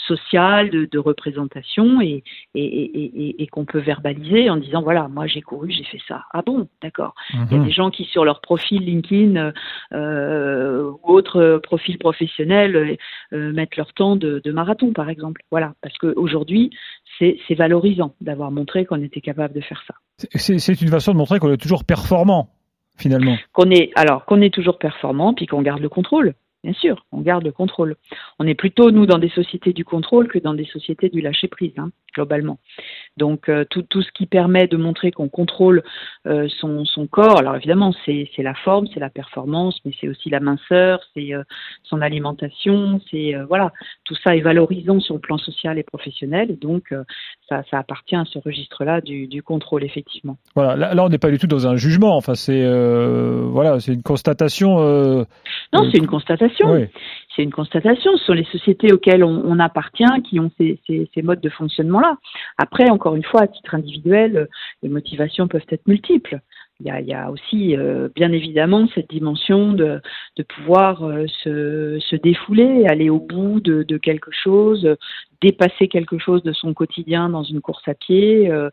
sociale 0.06 0.70
de, 0.70 0.84
de, 0.84 0.98
représentation 0.98 2.00
et, 2.00 2.22
et, 2.54 2.64
et, 2.64 3.42
et 3.42 3.46
qu'on 3.46 3.64
peut 3.64 3.78
verbaliser 3.78 4.50
en 4.50 4.56
disant 4.56 4.82
voilà, 4.82 5.08
moi 5.08 5.26
j'ai 5.26 5.42
couru, 5.42 5.70
j'ai 5.70 5.84
fait 5.84 6.00
ça. 6.08 6.24
Ah 6.32 6.42
bon, 6.44 6.68
d'accord. 6.82 7.14
Mmh. 7.32 7.44
Il 7.50 7.56
y 7.56 7.60
a 7.60 7.64
des 7.64 7.72
gens 7.72 7.90
qui 7.90 8.04
sur 8.04 8.24
leur 8.24 8.40
profil 8.40 8.84
LinkedIn 8.84 9.52
ou 9.92 10.98
autre 11.02 11.60
profil 11.62 11.98
professionnel 11.98 12.96
mettent 13.32 13.76
leur 13.76 13.92
temps 13.92 14.16
de, 14.16 14.40
de, 14.44 14.52
marathon, 14.52 14.92
par 14.92 15.08
exemple. 15.08 15.42
Voilà, 15.50 15.74
parce 15.82 15.96
qu'aujourd'hui, 15.98 16.70
c'est 17.18 17.54
valorisant 17.54 18.14
d'avoir 18.20 18.50
montré 18.50 18.84
qu'on 18.84 19.02
était 19.02 19.20
capable 19.20 19.54
de 19.54 19.60
faire 19.60 19.82
ça. 19.86 19.94
C'est 20.34 20.80
une 20.80 20.88
façon 20.88 21.12
de 21.12 21.18
montrer 21.18 21.38
qu'on 21.38 21.52
est 21.52 21.60
toujours 21.60 21.84
performant, 21.84 22.48
finalement. 22.96 23.36
Qu'on 23.52 23.70
est 23.70 23.90
alors 23.94 24.24
qu'on 24.24 24.40
est 24.40 24.52
toujours 24.52 24.78
performant, 24.78 25.34
puis 25.34 25.46
qu'on 25.46 25.62
garde 25.62 25.80
le 25.80 25.88
contrôle. 25.88 26.34
Bien 26.66 26.74
sûr, 26.74 27.06
on 27.12 27.20
garde 27.20 27.44
le 27.44 27.52
contrôle. 27.52 27.94
On 28.40 28.46
est 28.48 28.56
plutôt, 28.56 28.90
nous, 28.90 29.06
dans 29.06 29.20
des 29.20 29.28
sociétés 29.28 29.72
du 29.72 29.84
contrôle 29.84 30.26
que 30.26 30.40
dans 30.40 30.52
des 30.52 30.64
sociétés 30.64 31.08
du 31.08 31.20
lâcher-prise, 31.20 31.74
hein, 31.76 31.92
globalement. 32.12 32.58
Donc, 33.16 33.48
euh, 33.48 33.64
tout, 33.70 33.82
tout 33.82 34.02
ce 34.02 34.10
qui 34.12 34.26
permet 34.26 34.66
de 34.66 34.76
montrer 34.76 35.10
qu'on 35.10 35.28
contrôle 35.28 35.82
euh, 36.26 36.48
son, 36.60 36.84
son, 36.84 37.06
corps, 37.06 37.38
alors 37.38 37.56
évidemment, 37.56 37.92
c'est 38.04 38.28
la 38.38 38.54
forme, 38.54 38.86
c'est 38.92 39.00
la 39.00 39.08
performance, 39.08 39.78
mais 39.84 39.92
c'est 40.00 40.08
aussi 40.08 40.28
la 40.28 40.40
minceur, 40.40 41.00
c'est 41.14 41.32
euh, 41.34 41.42
son 41.82 42.02
alimentation, 42.02 43.00
c'est, 43.10 43.34
voilà, 43.48 43.72
tout 44.04 44.14
ça 44.22 44.36
est 44.36 44.40
valorisant 44.40 45.00
sur 45.00 45.14
le 45.14 45.20
plan 45.20 45.38
social 45.38 45.78
et 45.78 45.82
professionnel, 45.82 46.50
et 46.50 46.56
donc, 46.56 46.94
ça, 47.48 47.62
ça, 47.70 47.78
appartient 47.78 48.16
à 48.16 48.24
ce 48.24 48.38
registre-là 48.38 49.00
du, 49.00 49.26
du, 49.26 49.42
contrôle, 49.42 49.84
effectivement. 49.84 50.36
Voilà, 50.54 50.76
là, 50.76 50.94
là 50.94 51.04
on 51.04 51.08
n'est 51.08 51.18
pas 51.18 51.30
du 51.30 51.38
tout 51.38 51.46
dans 51.46 51.66
un 51.66 51.76
jugement, 51.76 52.16
enfin, 52.16 52.34
c'est, 52.34 52.62
euh, 52.64 53.46
voilà, 53.48 53.80
c'est 53.80 53.94
une 53.94 54.02
constatation. 54.02 54.76
non, 55.72 55.90
c'est 55.90 55.98
une 55.98 56.06
constatation 56.06 56.72
oui. 56.72 56.86
C'est 57.36 57.42
une 57.42 57.52
constatation. 57.52 58.16
Ce 58.16 58.24
sont 58.24 58.32
les 58.32 58.46
sociétés 58.46 58.92
auxquelles 58.94 59.22
on, 59.22 59.58
appartient 59.58 60.04
qui 60.24 60.40
ont 60.40 60.50
ces, 60.56 60.78
modes 61.22 61.40
de 61.40 61.50
fonctionnement-là. 61.50 62.16
Après, 62.56 62.88
encore 62.88 63.14
une 63.14 63.24
fois, 63.24 63.42
à 63.42 63.46
titre 63.46 63.74
individuel, 63.74 64.48
les 64.82 64.88
motivations 64.88 65.46
peuvent 65.46 65.66
être 65.68 65.86
multiples. 65.86 66.40
Il 66.80 66.86
y 66.86 66.90
a, 66.90 67.00
il 67.00 67.06
y 67.06 67.14
a 67.14 67.30
aussi 67.30 67.76
bien 68.14 68.32
évidemment 68.32 68.86
cette 68.94 69.08
dimension 69.08 69.72
de, 69.72 70.00
de 70.36 70.42
pouvoir 70.42 71.00
se, 71.42 71.98
se 72.00 72.16
défouler, 72.16 72.86
aller 72.86 73.08
au 73.08 73.18
bout 73.18 73.60
de, 73.60 73.82
de 73.82 73.96
quelque 73.96 74.30
chose, 74.30 74.96
dépasser 75.40 75.88
quelque 75.88 76.18
chose 76.18 76.42
de 76.42 76.52
son 76.52 76.74
quotidien 76.74 77.28
dans 77.28 77.42
une 77.42 77.60
course 77.60 77.86
à 77.86 77.94
pied 77.94 78.50
euh, 78.50 78.70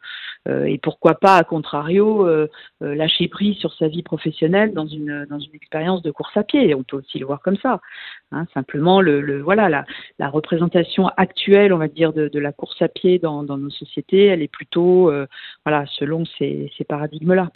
euh, 0.47 0.65
et 0.65 0.77
pourquoi 0.77 1.15
pas 1.15 1.37
à 1.37 1.43
contrario 1.43 2.27
euh, 2.27 2.47
lâcher 2.79 3.27
prise 3.27 3.57
sur 3.57 3.73
sa 3.73 3.87
vie 3.87 4.03
professionnelle 4.03 4.73
dans 4.73 4.87
une 4.87 5.25
dans 5.29 5.39
une 5.39 5.55
expérience 5.55 6.01
de 6.01 6.11
course 6.11 6.35
à 6.35 6.43
pied 6.43 6.73
on 6.75 6.83
peut 6.83 6.97
aussi 6.97 7.19
le 7.19 7.25
voir 7.25 7.41
comme 7.41 7.57
ça 7.57 7.81
hein. 8.31 8.45
simplement 8.53 9.01
le, 9.01 9.41
voilà 9.41 9.69
la, 9.69 9.85
la, 10.19 10.29
représentation 10.29 11.07
actuelle 11.17 11.73
on 11.73 11.77
va 11.77 11.87
dire 11.87 12.13
de, 12.13 12.27
de 12.27 12.39
la 12.39 12.51
course 12.51 12.81
à 12.81 12.87
pied 12.87 13.19
dans, 13.19 13.43
dans, 13.43 13.57
nos 13.57 13.69
sociétés 13.69 14.25
elle 14.25 14.41
est 14.41 14.51
plutôt 14.51 15.11
voilà 15.65 15.85
selon 15.97 16.25
ces, 16.37 16.71
ces 16.77 16.83
paradigmes 16.83 17.47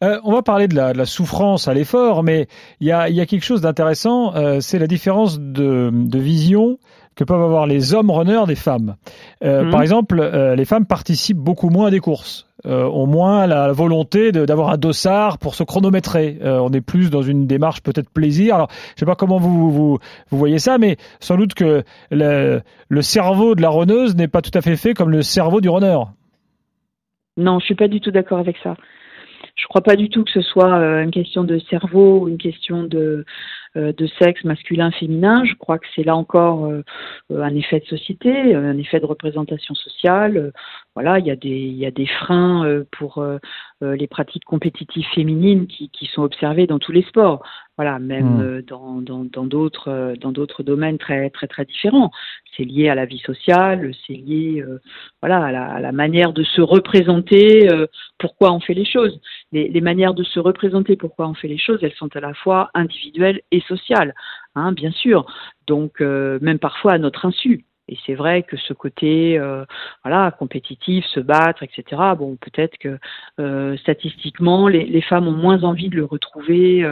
là 0.00 0.20
on 0.24 0.32
va 0.32 0.42
parler 0.42 0.68
de 0.68 0.74
la, 0.74 0.92
de 0.92 0.98
la 0.98 1.06
souffrance 1.06 1.68
à 1.68 1.74
l'effort 1.74 2.22
mais 2.22 2.46
il 2.80 2.86
y 2.86 2.92
a, 2.92 3.08
y 3.08 3.20
a 3.20 3.26
quelque 3.26 3.44
chose 3.44 3.60
d'intéressant 3.60 4.60
c'est 4.60 4.78
la 4.78 4.86
différence 4.86 5.38
de, 5.38 5.90
de 5.92 6.18
vision 6.18 6.78
que 7.20 7.24
peuvent 7.24 7.42
avoir 7.42 7.66
les 7.66 7.92
hommes 7.92 8.10
runners 8.10 8.46
des 8.46 8.54
femmes. 8.54 8.96
Euh, 9.44 9.64
mhm. 9.64 9.70
Par 9.70 9.82
exemple, 9.82 10.18
euh, 10.20 10.54
les 10.56 10.64
femmes 10.64 10.86
participent 10.86 11.36
beaucoup 11.36 11.68
moins 11.68 11.88
à 11.88 11.90
des 11.90 12.00
courses, 12.00 12.46
euh, 12.66 12.84
ont 12.84 13.06
moins 13.06 13.46
la 13.46 13.72
volonté 13.72 14.32
d'avoir 14.32 14.70
un 14.70 14.78
dossard 14.78 15.36
pour 15.36 15.54
se 15.54 15.62
chronométrer. 15.62 16.38
on 16.42 16.70
est 16.70 16.80
plus 16.80 17.10
dans 17.10 17.22
une 17.22 17.46
démarche 17.46 17.82
peut-être 17.82 18.08
plaisir. 18.08 18.54
Alors, 18.54 18.68
je 18.94 19.00
sais 19.00 19.06
pas 19.06 19.16
comment 19.16 19.38
vous, 19.38 19.70
vous, 19.70 19.98
vous 20.30 20.38
voyez 20.38 20.58
ça, 20.58 20.78
mais 20.78 20.96
sans 21.20 21.36
doute 21.36 21.52
que 21.52 21.82
le, 22.10 22.62
le 22.88 23.02
cerveau 23.02 23.54
de 23.54 23.60
la 23.60 23.68
runneuse 23.68 24.16
n'est 24.16 24.28
pas 24.28 24.40
tout 24.40 24.56
à 24.56 24.62
fait 24.62 24.76
fait 24.76 24.94
comme 24.94 25.10
le 25.10 25.20
cerveau 25.20 25.60
du 25.60 25.68
runner. 25.68 25.98
Non, 27.36 27.58
je 27.58 27.66
suis 27.66 27.74
pas 27.74 27.88
du 27.88 28.00
tout 28.00 28.10
d'accord 28.10 28.38
avec 28.38 28.56
ça. 28.62 28.76
Je 29.60 29.66
crois 29.66 29.82
pas 29.82 29.96
du 29.96 30.08
tout 30.08 30.24
que 30.24 30.30
ce 30.30 30.40
soit 30.40 30.72
une 31.02 31.10
question 31.10 31.44
de 31.44 31.58
cerveau 31.70 32.20
ou 32.20 32.28
une 32.28 32.38
question 32.38 32.84
de, 32.84 33.26
euh, 33.76 33.92
de 33.92 34.08
sexe 34.18 34.42
masculin, 34.42 34.90
féminin. 34.90 35.44
Je 35.44 35.54
crois 35.54 35.78
que 35.78 35.86
c'est 35.94 36.02
là 36.02 36.16
encore 36.16 36.64
euh, 36.64 36.82
euh, 37.30 37.42
un 37.42 37.54
effet 37.54 37.78
de 37.78 37.84
société, 37.84 38.52
un 38.52 38.76
effet 38.78 38.98
de 38.98 39.06
représentation 39.06 39.76
sociale. 39.76 40.52
Voilà, 41.00 41.18
il 41.18 41.26
y 41.26 41.30
a 41.30 41.36
des, 41.36 41.48
il 41.48 41.76
y 41.76 41.86
a 41.86 41.90
des 41.90 42.06
freins 42.06 42.84
pour 42.90 43.24
les 43.80 44.06
pratiques 44.06 44.44
compétitives 44.44 45.06
féminines 45.14 45.66
qui, 45.66 45.88
qui 45.88 46.06
sont 46.06 46.22
observées 46.22 46.66
dans 46.66 46.78
tous 46.78 46.92
les 46.92 47.02
sports. 47.02 47.42
Voilà, 47.78 47.98
même 47.98 48.58
mmh. 48.58 48.62
dans 48.62 49.00
dans 49.00 49.44
d'autres 49.46 50.14
dans 50.20 50.32
d'autres 50.32 50.62
domaines 50.62 50.98
très 50.98 51.30
très 51.30 51.46
très 51.46 51.64
différents. 51.64 52.10
C'est 52.54 52.64
lié 52.64 52.90
à 52.90 52.94
la 52.94 53.06
vie 53.06 53.20
sociale, 53.20 53.92
c'est 54.06 54.12
lié 54.12 54.62
voilà 55.22 55.46
à 55.46 55.52
la, 55.52 55.64
à 55.64 55.80
la, 55.80 55.92
manière 55.92 56.34
de 56.34 56.42
se 56.42 56.60
représenter. 56.60 57.66
pourquoi 58.18 58.52
on 58.52 58.60
fait 58.60 58.74
les 58.74 58.84
choses. 58.84 59.18
Les, 59.52 59.68
les 59.68 59.80
manières 59.80 60.12
de 60.12 60.22
se 60.22 60.38
représenter 60.38 60.96
pourquoi 60.96 61.28
on 61.28 61.34
fait 61.34 61.48
les 61.48 61.58
choses, 61.58 61.78
elles 61.82 61.94
sont 61.94 62.14
à 62.14 62.20
la 62.20 62.34
fois 62.34 62.70
individuelles 62.74 63.40
et 63.50 63.60
sociale, 63.62 64.14
hein, 64.54 64.72
bien 64.72 64.90
sûr. 64.92 65.26
Donc, 65.66 66.00
euh, 66.00 66.38
même 66.42 66.58
parfois 66.58 66.92
à 66.92 66.98
notre 66.98 67.26
insu. 67.26 67.64
Et 67.90 67.98
c'est 68.06 68.14
vrai 68.14 68.42
que 68.42 68.56
ce 68.56 68.72
côté, 68.72 69.38
euh, 69.38 69.64
voilà, 70.04 70.30
compétitif, 70.30 71.04
se 71.06 71.20
battre, 71.20 71.62
etc. 71.62 72.00
Bon, 72.16 72.36
peut-être 72.36 72.78
que 72.78 72.98
euh, 73.40 73.76
statistiquement, 73.78 74.68
les, 74.68 75.00
femmes 75.02 75.28
ont 75.28 75.32
moins 75.32 75.62
envie 75.64 75.88
de 75.88 75.96
le 75.96 76.04
retrouver 76.04 76.86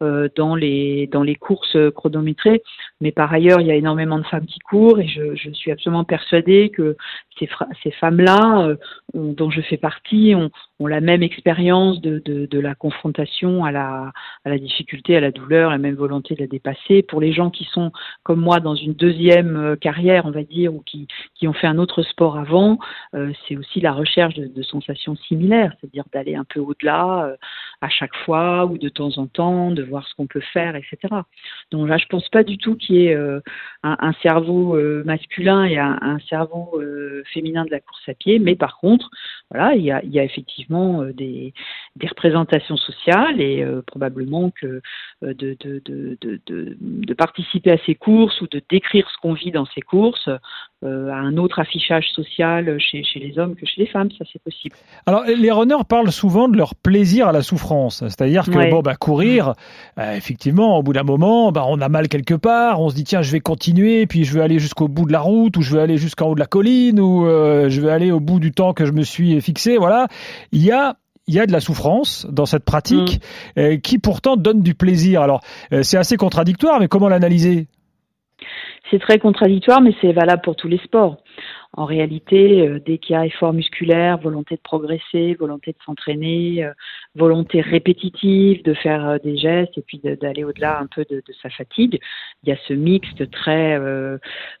dans 0.00 0.54
les 0.54 1.08
dans 1.08 1.22
les 1.22 1.34
courses 1.34 1.76
chronométrées. 1.94 2.62
Mais 3.00 3.10
par 3.10 3.32
ailleurs, 3.32 3.60
il 3.60 3.66
y 3.66 3.70
a 3.72 3.74
énormément 3.74 4.18
de 4.18 4.26
femmes 4.26 4.46
qui 4.46 4.60
courent 4.60 5.00
et 5.00 5.08
je, 5.08 5.34
je 5.34 5.50
suis 5.50 5.72
absolument 5.72 6.04
persuadée 6.04 6.70
que 6.70 6.96
ces, 7.38 7.48
ces 7.82 7.90
femmes-là, 7.92 8.76
dont 9.14 9.50
je 9.50 9.60
fais 9.62 9.76
partie, 9.76 10.34
ont, 10.36 10.50
ont 10.80 10.86
la 10.86 11.00
même 11.00 11.22
expérience 11.22 12.00
de, 12.00 12.18
de, 12.24 12.58
la 12.58 12.74
confrontation 12.74 13.64
à 13.64 13.72
la, 13.72 14.12
à 14.44 14.48
la 14.48 14.58
difficulté, 14.58 15.16
à 15.16 15.20
la 15.20 15.30
douleur, 15.30 15.70
la 15.70 15.78
même 15.78 15.94
volonté 15.94 16.34
de 16.34 16.40
la 16.40 16.46
dépasser. 16.46 17.02
Pour 17.02 17.20
les 17.20 17.32
gens 17.32 17.50
qui 17.50 17.64
sont 17.64 17.92
comme 18.22 18.40
moi 18.40 18.60
dans 18.60 18.74
une 18.74 18.94
deuxième 18.94 19.56
euh, 19.56 19.76
carrière, 19.76 20.26
on 20.26 20.30
va 20.30 20.42
dire, 20.42 20.74
ou 20.74 20.80
qui, 20.80 21.08
qui 21.34 21.48
ont 21.48 21.52
fait 21.52 21.66
un 21.66 21.78
autre 21.78 22.02
sport 22.02 22.38
avant, 22.38 22.78
euh, 23.14 23.32
c'est 23.46 23.56
aussi 23.56 23.80
la 23.80 23.92
recherche 23.92 24.34
de, 24.34 24.62
sensations 24.62 25.16
similaires, 25.16 25.72
c'est-à-dire 25.80 26.04
d'aller 26.12 26.34
un 26.34 26.44
peu 26.44 26.60
au-delà 26.60 27.26
euh, 27.26 27.36
à 27.80 27.88
chaque 27.88 28.14
fois 28.24 28.66
ou 28.66 28.76
de 28.76 28.88
temps 28.88 29.16
en 29.18 29.26
temps, 29.26 29.70
de 29.70 29.82
voir 29.82 30.06
ce 30.06 30.14
qu'on 30.14 30.26
peut 30.26 30.42
faire, 30.52 30.76
etc. 30.76 30.98
Donc 31.70 31.88
là, 31.88 31.96
je 31.96 32.06
pense 32.06 32.28
pas 32.28 32.42
du 32.42 32.58
tout 32.58 32.76
qu'il 32.76 32.96
y 32.96 33.06
ait 33.06 33.16
un, 33.82 34.12
cerveau 34.22 34.76
masculin 35.04 35.64
et 35.64 35.78
un, 35.78 35.96
un 36.02 36.18
cerveau 36.28 36.82
féminin 37.32 37.64
de 37.64 37.70
la 37.70 37.80
course 37.80 38.08
à 38.08 38.14
pied, 38.14 38.40
mais 38.40 38.56
par 38.56 38.78
contre, 38.78 39.08
voilà, 39.50 39.74
il 39.74 39.82
y 39.84 39.90
a, 39.90 40.02
il 40.02 40.10
y 40.10 40.18
a 40.18 40.24
effectivement 40.24 40.67
euh, 40.70 41.12
des, 41.14 41.54
des, 41.96 42.06
représentations 42.06 42.76
sociales 42.76 43.40
et 43.40 43.62
euh, 43.62 43.82
probablement 43.86 44.50
que 44.50 44.82
euh, 45.24 45.34
de, 45.34 45.56
de, 45.60 45.82
de, 45.86 46.18
de, 46.46 47.14
participer 47.14 47.72
à 47.72 47.78
ces 47.86 47.94
courses 47.94 48.40
ou 48.42 48.46
de 48.48 48.60
décrire 48.70 49.08
ce 49.10 49.16
qu'on 49.20 49.32
vit 49.32 49.50
dans 49.50 49.66
ces 49.74 49.80
courses 49.80 50.28
à 50.84 50.86
un 50.86 51.36
autre 51.38 51.58
affichage 51.58 52.06
social 52.14 52.78
chez, 52.78 53.02
chez, 53.02 53.18
les 53.18 53.36
hommes 53.36 53.56
que 53.56 53.66
chez 53.66 53.80
les 53.80 53.88
femmes, 53.88 54.10
ça 54.16 54.24
c'est 54.32 54.40
possible. 54.40 54.76
Alors 55.06 55.24
les 55.24 55.50
runners 55.50 55.82
parlent 55.88 56.12
souvent 56.12 56.48
de 56.48 56.56
leur 56.56 56.76
plaisir 56.76 57.26
à 57.26 57.32
la 57.32 57.42
souffrance, 57.42 58.04
c'est-à-dire 58.06 58.44
que 58.44 58.70
bon 58.70 58.80
bah 58.80 58.94
courir, 58.94 59.54
effectivement 59.98 60.78
au 60.78 60.84
bout 60.84 60.92
d'un 60.92 61.02
moment, 61.02 61.50
bah, 61.50 61.64
on 61.66 61.80
a 61.80 61.88
mal 61.88 62.06
quelque 62.06 62.34
part, 62.34 62.80
on 62.80 62.90
se 62.90 62.94
dit 62.94 63.02
tiens 63.02 63.22
je 63.22 63.32
vais 63.32 63.40
continuer, 63.40 64.06
puis 64.06 64.22
je 64.22 64.32
vais 64.34 64.40
aller 64.40 64.60
jusqu'au 64.60 64.86
bout 64.86 65.04
de 65.04 65.10
la 65.10 65.18
route 65.18 65.56
ou 65.56 65.62
je 65.62 65.74
vais 65.74 65.82
aller 65.82 65.98
jusqu'en 65.98 66.28
haut 66.28 66.36
de 66.36 66.40
la 66.40 66.46
colline 66.46 67.00
ou 67.00 67.24
je 67.26 67.80
vais 67.80 67.90
aller 67.90 68.12
au 68.12 68.20
bout 68.20 68.38
du 68.38 68.52
temps 68.52 68.72
que 68.72 68.86
je 68.86 68.92
me 68.92 69.02
suis 69.02 69.40
fixé, 69.40 69.78
voilà. 69.78 70.06
il 70.52 70.57
y 70.62 70.72
a 70.72 70.96
il 71.28 71.34
y 71.34 71.40
a 71.40 71.46
de 71.46 71.52
la 71.52 71.60
souffrance 71.60 72.26
dans 72.30 72.46
cette 72.46 72.64
pratique 72.64 73.20
mm. 73.56 73.60
euh, 73.60 73.76
qui 73.76 73.98
pourtant 73.98 74.36
donne 74.36 74.62
du 74.62 74.74
plaisir. 74.74 75.20
Alors 75.20 75.42
euh, 75.72 75.82
c'est 75.82 75.98
assez 75.98 76.16
contradictoire, 76.16 76.80
mais 76.80 76.88
comment 76.88 77.08
l'analyser? 77.08 77.68
C'est 78.90 78.98
très 78.98 79.18
contradictoire, 79.18 79.82
mais 79.82 79.94
c'est 80.00 80.12
valable 80.12 80.40
pour 80.42 80.56
tous 80.56 80.68
les 80.68 80.78
sports. 80.78 81.18
En 81.78 81.84
réalité, 81.84 82.66
euh, 82.66 82.80
dès 82.84 82.98
qu'il 82.98 83.14
y 83.14 83.16
a 83.16 83.24
effort 83.24 83.52
musculaire, 83.52 84.18
volonté 84.18 84.56
de 84.56 84.60
progresser, 84.60 85.34
volonté 85.34 85.70
de 85.70 85.76
s'entraîner, 85.86 86.64
euh, 86.64 86.72
volonté 87.14 87.60
répétitive 87.60 88.64
de 88.64 88.74
faire 88.74 89.08
euh, 89.08 89.18
des 89.22 89.36
gestes 89.36 89.78
et 89.78 89.82
puis 89.82 90.00
d'aller 90.02 90.42
au-delà 90.42 90.80
un 90.80 90.88
peu 90.88 91.04
de, 91.08 91.22
de, 91.24 91.32
sa 91.40 91.50
fatigue, 91.50 92.00
il 92.42 92.48
y 92.48 92.52
a 92.52 92.56
ce 92.66 92.72
mixte 92.72 93.30
très 93.30 93.78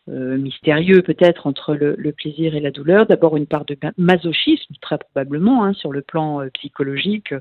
mystérieux 0.06 1.02
peut-être 1.02 1.48
entre 1.48 1.74
le, 1.74 1.96
le, 1.98 2.12
plaisir 2.12 2.54
et 2.54 2.60
la 2.60 2.70
douleur. 2.70 3.06
D'abord 3.06 3.36
une 3.36 3.46
part 3.46 3.64
de 3.64 3.76
masochisme, 3.96 4.74
très 4.80 4.98
probablement, 4.98 5.64
hein, 5.64 5.72
sur 5.72 5.90
le 5.90 6.02
plan 6.02 6.42
psychologique. 6.54 7.34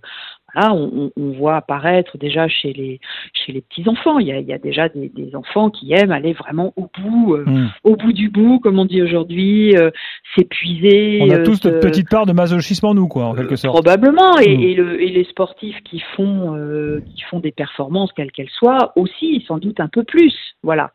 Voilà, 0.53 0.73
on, 0.73 1.11
on, 1.15 1.31
voit 1.33 1.57
apparaître 1.57 2.17
déjà 2.17 2.47
chez 2.47 2.73
les 2.73 2.99
chez 3.33 3.51
les 3.51 3.61
petits 3.61 3.87
enfants. 3.87 4.19
Il 4.19 4.27
y 4.27 4.31
a, 4.31 4.39
il 4.39 4.47
y 4.47 4.53
a 4.53 4.57
déjà 4.57 4.89
des, 4.89 5.09
des, 5.09 5.35
enfants 5.35 5.69
qui 5.69 5.91
aiment 5.93 6.11
aller 6.11 6.33
vraiment 6.33 6.73
au 6.77 6.89
bout, 6.99 7.37
mmh. 7.37 7.67
au 7.83 7.95
bout 7.95 8.13
du 8.13 8.29
bout, 8.29 8.59
comme 8.59 8.79
on 8.79 8.85
dit 8.85 9.01
aujourd'hui 9.01 9.66
euh, 9.75 9.89
s'épuiser. 10.35 11.19
On 11.21 11.29
a 11.29 11.39
tous 11.39 11.63
notre 11.65 11.79
petite 11.79 12.09
part 12.09 12.25
de 12.25 12.33
masochisme 12.33 12.85
en 12.85 12.93
nous, 12.93 13.07
quoi, 13.07 13.25
en 13.25 13.33
quelque 13.33 13.55
sorte. 13.55 13.73
Probablement, 13.73 14.37
et, 14.39 14.75
le, 14.75 15.01
et 15.01 15.09
les 15.09 15.23
sportifs 15.25 15.77
qui 15.83 16.01
font, 16.15 16.55
euh, 16.55 17.01
qui 17.15 17.23
font 17.29 17.39
des 17.39 17.51
performances, 17.51 18.11
quelles 18.15 18.31
qu'elles 18.31 18.49
soient, 18.49 18.93
aussi, 18.95 19.43
sans 19.47 19.57
doute 19.57 19.79
un 19.79 19.89
peu 19.89 20.03
plus. 20.03 20.33
Voilà. 20.63 20.91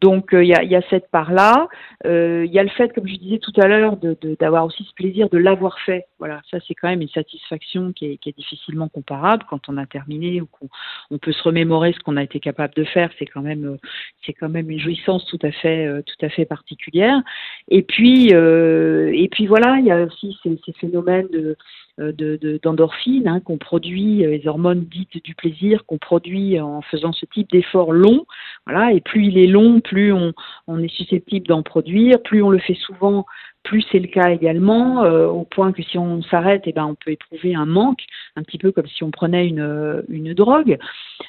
Donc 0.00 0.34
euh, 0.34 0.44
il 0.44 0.48
y, 0.48 0.54
a, 0.54 0.62
y, 0.62 0.76
a, 0.76 0.82
cette 0.90 1.10
part-là. 1.10 1.68
Il 2.04 2.50
y 2.52 2.58
a 2.58 2.62
le 2.62 2.68
fait, 2.70 2.92
comme 2.94 3.06
je 3.06 3.16
disais 3.16 3.38
tout 3.38 3.52
à 3.60 3.66
l'heure, 3.66 3.96
d'avoir 3.96 4.62
de, 4.62 4.68
aussi 4.68 4.84
ce 4.84 4.94
plaisir 4.94 5.28
de 5.28 5.38
l'avoir 5.38 5.78
fait. 5.80 6.06
Voilà, 6.18 6.40
ça 6.50 6.58
c'est 6.66 6.74
quand 6.74 6.88
même 6.88 7.02
une 7.02 7.08
satisfaction 7.08 7.92
qui 7.92 8.12
est, 8.12 8.16
qui 8.18 8.28
est, 8.28 8.36
difficilement 8.36 8.88
comparable 8.88 9.44
quand 9.48 9.68
on 9.68 9.76
a 9.76 9.86
terminé 9.86 10.40
ou 10.40 10.46
qu'on 10.46 10.68
on 11.10 11.18
peut 11.18 11.32
se 11.32 11.42
remémorer 11.42 11.92
ce 11.92 12.00
qu'on 12.00 12.16
a 12.16 12.22
été 12.22 12.40
capable 12.40 12.74
de 12.74 12.84
faire. 12.84 13.10
C'est 13.18 13.26
quand 13.26 13.42
même, 13.42 13.78
c'est 14.24 14.32
quand 14.32 14.48
même 14.48 14.70
une 14.70 14.80
jouissance 14.80 15.26
tout 15.26 15.38
à 15.42 15.50
fait, 15.50 16.02
tout 16.02 16.24
à 16.24 16.28
fait 16.28 16.44
particulière. 16.44 17.20
Et 17.68 17.82
puis, 17.82 18.32
euh, 18.32 19.10
et 19.14 19.28
puis 19.28 19.46
voilà, 19.46 19.78
il 19.78 19.86
y 19.86 19.90
a 19.90 20.02
aussi 20.04 20.36
ces, 20.42 20.58
ces 20.64 20.72
phénomènes 20.72 21.28
de 21.32 21.56
d'endorphines 21.98 23.24
de, 23.24 23.28
hein, 23.28 23.40
qu'on 23.40 23.58
produit, 23.58 24.24
euh, 24.24 24.30
les 24.30 24.46
hormones 24.46 24.84
dites 24.84 25.22
du 25.24 25.34
plaisir 25.34 25.84
qu'on 25.86 25.98
produit 25.98 26.60
en 26.60 26.82
faisant 26.82 27.12
ce 27.12 27.26
type 27.26 27.50
d'effort 27.50 27.92
long. 27.92 28.26
Voilà, 28.66 28.92
et 28.92 29.00
plus 29.00 29.26
il 29.26 29.38
est 29.38 29.46
long, 29.46 29.80
plus 29.80 30.12
on 30.12 30.78
est 30.78 30.94
susceptible 30.94 31.46
d'en 31.46 31.62
produire, 31.62 32.22
plus 32.22 32.42
on 32.42 32.50
le 32.50 32.58
fait 32.58 32.74
souvent, 32.74 33.24
plus 33.66 33.84
c'est 33.90 33.98
le 33.98 34.06
cas 34.06 34.30
également, 34.30 35.02
euh, 35.02 35.26
au 35.26 35.42
point 35.42 35.72
que 35.72 35.82
si 35.82 35.98
on 35.98 36.22
s'arrête, 36.22 36.62
eh 36.66 36.72
ben, 36.72 36.86
on 36.86 36.94
peut 36.94 37.10
éprouver 37.10 37.54
un 37.54 37.66
manque, 37.66 38.04
un 38.36 38.42
petit 38.42 38.58
peu 38.58 38.70
comme 38.70 38.86
si 38.86 39.02
on 39.02 39.10
prenait 39.10 39.48
une, 39.48 40.04
une 40.08 40.32
drogue. 40.34 40.78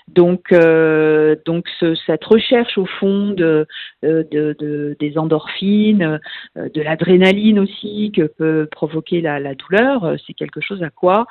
Donc, 0.08 0.51
euh, 0.51 1.36
donc 1.46 1.65
ce, 1.79 1.96
cette 2.06 2.24
recherche 2.24 2.77
au 2.77 2.86
fond 2.86 3.32
de, 3.32 3.65
euh, 4.06 4.24
de, 4.32 4.56
de 4.60 4.96
des 5.00 5.17
endorphines, 5.17 6.20
de 6.56 6.82
l'adrénaline 6.82 7.60
aussi 7.60 8.12
que 8.15 8.27
peut 8.27 8.67
provoquer 8.72 9.20
la, 9.22 9.39
la 9.39 9.56
douleur, 9.56 10.15
c'est 10.25 10.34
quelque 10.34 10.62
chose 10.62 10.84
à 10.84 10.91
quoi 10.91 11.25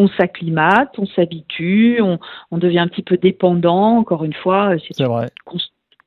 on 0.00 0.08
s'acclimate, 0.08 0.90
on 0.98 1.06
s'habitue, 1.06 2.00
on, 2.02 2.18
on, 2.52 2.58
devient 2.58 2.78
un 2.78 2.86
petit 2.86 3.02
peu 3.02 3.16
dépendant. 3.16 3.96
Encore 3.98 4.24
une 4.24 4.34
fois, 4.34 4.74
c'est 4.92 5.04
vrai 5.04 5.26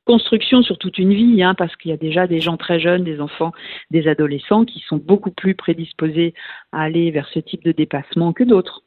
construction 0.04 0.62
sur 0.62 0.78
toute 0.78 0.98
une 0.98 1.12
vie, 1.12 1.42
hein, 1.42 1.54
parce 1.54 1.74
qu'il 1.76 1.90
y 1.90 1.94
a 1.94 1.98
déjà 1.98 2.26
des 2.26 2.40
gens 2.40 2.56
très 2.56 2.80
jeunes, 2.80 3.04
des 3.04 3.20
enfants, 3.20 3.52
des 3.90 4.08
adolescents 4.08 4.64
qui 4.64 4.80
sont 4.80 4.96
beaucoup 4.96 5.30
plus 5.30 5.54
prédisposés 5.54 6.34
à 6.72 6.82
aller 6.82 7.10
vers 7.10 7.28
ce 7.28 7.38
type 7.38 7.64
de 7.64 7.72
dépassement 7.72 8.32
que 8.32 8.44
d'autres. 8.44 8.82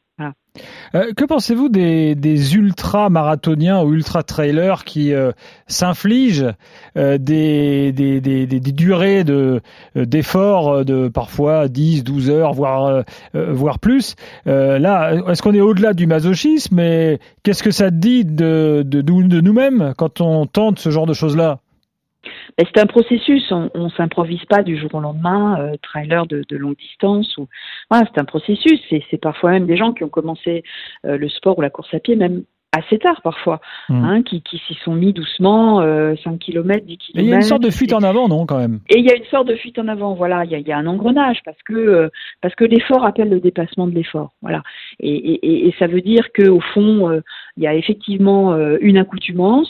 Euh, 0.94 1.14
que 1.14 1.26
pensez-vous 1.26 1.70
des, 1.70 2.16
des 2.16 2.56
ultra-marathoniens 2.56 3.82
ou 3.84 3.94
ultra-trailers 3.94 4.84
qui 4.86 5.14
euh, 5.14 5.32
s'infligent 5.68 6.54
euh, 6.98 7.18
des, 7.18 7.92
des, 7.92 8.60
durées 8.60 9.24
de, 9.24 9.62
d'efforts 9.96 10.86
de 10.86 11.08
parfois 11.08 11.68
10, 11.68 12.04
12 12.04 12.30
heures, 12.30 12.54
voire, 12.54 13.04
voire 13.34 13.80
plus? 13.80 14.16
Là, 14.46 15.14
est-ce 15.30 15.42
qu'on 15.42 15.54
est 15.54 15.62
au-delà 15.62 15.94
du 15.94 16.08
masochisme 16.08 16.80
et 16.80 17.20
qu'est-ce 17.44 17.64
que 17.64 17.72
ça 17.72 17.90
dit 17.90 18.26
de, 18.26 18.84
de, 18.86 19.02
de 19.02 19.42
nous-mêmes 19.42 19.94
quand 19.98 20.22
on 20.22 20.46
tente 20.46 20.80
ce 20.80 20.90
genre 20.90 21.06
de 21.06 21.14
choses-là? 21.14 21.60
C'est 22.58 22.80
un 22.80 22.86
processus, 22.86 23.52
on, 23.52 23.70
on 23.74 23.90
s'improvise 23.90 24.44
pas 24.46 24.64
du 24.64 24.78
jour 24.78 24.94
au 24.94 25.00
lendemain, 25.00 25.60
euh, 25.60 25.76
trailer 25.82 26.26
de, 26.26 26.44
de, 26.48 26.58
longue 26.58 26.78
distance. 26.78 27.38
Ou 27.38 27.48
voilà, 27.90 28.08
c'est 28.14 28.20
un 28.20 28.26
processus. 28.26 28.80
C'est 28.90 29.22
parfois 29.22 29.52
même 29.52 29.66
des 29.66 29.78
gens 29.78 29.94
qui 29.94 30.04
ont 30.04 30.10
commencé 30.10 30.64
euh, 31.06 31.18
le 31.18 31.30
sport 31.30 31.58
ou 31.58 31.62
la 31.62 31.70
course 31.70 31.94
à 31.94 32.00
pied 32.00 32.16
même 32.16 32.44
assez 32.76 32.98
tard 32.98 33.22
parfois, 33.22 33.62
mmh. 33.90 34.04
hein, 34.04 34.24
qui, 34.24 34.42
qui 34.42 34.62
s'y 34.68 34.74
sont 34.84 34.94
mis 34.94 35.14
doucement, 35.14 35.82
euh, 35.82 36.16
5 36.24 36.40
km, 36.40 36.86
10 36.86 36.98
km. 36.98 37.24
il 37.24 37.30
y 37.30 37.34
a 37.34 37.38
une 37.38 37.42
sorte 37.42 37.64
de 37.64 37.70
fuite 37.70 37.94
en 37.94 38.04
avant, 38.04 38.28
non, 38.28 38.46
quand 38.46 38.58
même? 38.58 38.80
Et 38.90 39.00
il 39.00 39.06
y 39.06 39.12
a 39.12 39.16
une 39.16 39.26
sorte 39.26 39.48
de 39.48 39.56
fuite 39.56 39.80
en 39.80 39.88
avant, 39.88 40.14
voilà, 40.14 40.44
il 40.46 40.52
y 40.52 40.56
a, 40.56 40.60
il 40.60 40.68
y 40.68 40.72
a 40.72 40.78
un 40.78 40.88
engrenage, 40.88 41.40
parce 41.46 41.62
que, 41.64 41.74
euh, 41.74 42.10
parce 42.42 42.56
que 42.56 42.66
l'effort 42.66 43.06
appelle 43.06 43.30
le 43.30 43.40
dépassement 43.40 43.88
de 43.88 43.94
l'effort, 43.94 44.34
voilà. 44.42 44.62
Et, 45.00 45.16
et, 45.16 45.68
et, 45.68 45.76
ça 45.80 45.88
veut 45.88 46.02
dire 46.02 46.28
qu'au 46.34 46.60
fond, 46.74 47.10
euh, 47.10 47.22
il 47.58 47.64
y 47.64 47.68
a 47.68 47.74
effectivement 47.74 48.56
une 48.82 48.98
accoutumance, 48.98 49.70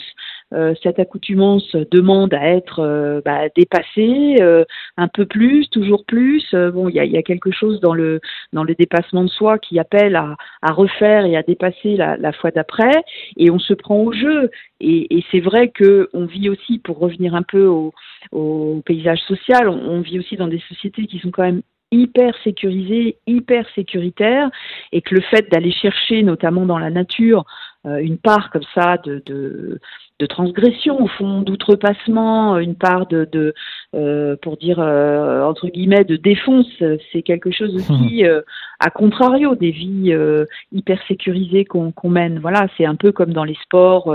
cette 0.82 0.98
accoutumance 0.98 1.74
demande 1.90 2.32
à 2.34 2.46
être 2.48 2.80
euh, 2.80 3.20
bah, 3.24 3.48
dépassée 3.54 4.36
euh, 4.40 4.64
un 4.96 5.08
peu 5.08 5.26
plus, 5.26 5.68
toujours 5.70 6.04
plus. 6.04 6.54
bon, 6.54 6.88
il 6.88 6.94
y 6.94 7.16
a, 7.16 7.22
quelque 7.22 7.50
chose 7.50 7.80
dans 7.80 7.94
le 7.94 8.20
dans 8.52 8.62
le 8.62 8.74
dépassement 8.74 9.24
de 9.24 9.28
soi 9.28 9.58
qui 9.58 9.78
appelle 9.78 10.14
à, 10.14 10.36
à 10.62 10.72
refaire 10.72 11.24
et 11.24 11.36
à 11.36 11.42
dépasser 11.42 11.96
la, 11.96 12.32
fois 12.32 12.50
d'après, 12.50 13.02
et 13.36 13.50
on 13.50 13.58
se 13.58 13.74
prend 13.74 13.98
au 13.98 14.12
jeu. 14.12 14.50
Et, 14.80 15.24
c'est 15.32 15.40
vrai 15.40 15.68
que 15.68 16.08
on 16.12 16.26
vit 16.26 16.48
aussi, 16.48 16.78
pour 16.78 16.98
revenir 16.98 17.34
un 17.34 17.42
peu 17.42 17.66
au, 17.66 18.82
paysage 18.84 19.20
social, 19.20 19.68
on, 19.68 19.74
on 19.74 20.00
vit 20.00 20.18
aussi 20.18 20.36
dans 20.36 20.48
des 20.48 20.62
sociétés 20.68 21.06
qui 21.06 21.18
sont 21.18 21.30
quand 21.30 21.42
même 21.42 21.62
hyper 21.92 22.34
sécurisées, 22.42 23.16
hyper 23.26 23.66
sécuritaires, 23.74 24.50
et 24.92 25.02
que 25.02 25.14
le 25.14 25.20
fait 25.20 25.50
d'aller 25.50 25.72
chercher, 25.72 26.22
notamment 26.22 26.66
dans 26.66 26.78
la 26.78 26.90
nature, 26.90 27.44
une 27.86 28.18
part 28.18 28.50
comme 28.50 28.64
ça 28.74 28.98
de, 28.98 29.22
de, 29.26 29.80
de 30.18 30.26
transgression 30.26 31.02
au 31.02 31.08
fond, 31.08 31.42
d'outrepassement, 31.42 32.58
une 32.58 32.74
part 32.74 33.06
de, 33.06 33.28
de 33.30 33.54
euh, 33.94 34.36
pour 34.40 34.56
dire 34.56 34.80
euh, 34.80 35.42
entre 35.42 35.68
guillemets 35.68 36.04
de 36.04 36.16
défonce. 36.16 36.66
C'est 37.12 37.22
quelque 37.22 37.50
chose 37.50 37.74
aussi 37.90 38.24
euh, 38.24 38.40
à 38.80 38.90
contrario 38.90 39.54
des 39.54 39.70
vies 39.70 40.12
euh, 40.12 40.46
hyper 40.72 41.00
sécurisées 41.06 41.64
qu'on 41.64 41.92
mène. 42.04 42.38
Voilà, 42.38 42.66
c'est 42.76 42.86
un 42.86 42.96
peu 42.96 43.12
comme 43.12 43.32
dans 43.32 43.44
les 43.44 43.56
sports. 43.62 44.14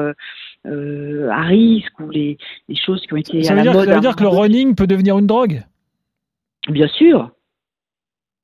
à 0.66 1.42
risque 1.44 2.00
ou 2.00 2.10
les, 2.10 2.38
les, 2.68 2.76
choses 2.76 3.02
qui 3.06 3.14
ont 3.14 3.18
été 3.18 3.44
ça 3.44 3.54
à 3.54 3.56
la 3.58 3.62
dire, 3.64 3.74
mode. 3.74 3.88
Ça 3.88 3.96
veut 3.96 4.02
dire 4.02 4.16
que 4.16 4.24
le 4.24 4.30
running 4.30 4.76
peut 4.76 4.88
devenir 4.88 5.18
une 5.18 5.28
drogue? 5.28 5.64
Bien 6.70 6.88
sûr, 6.88 7.32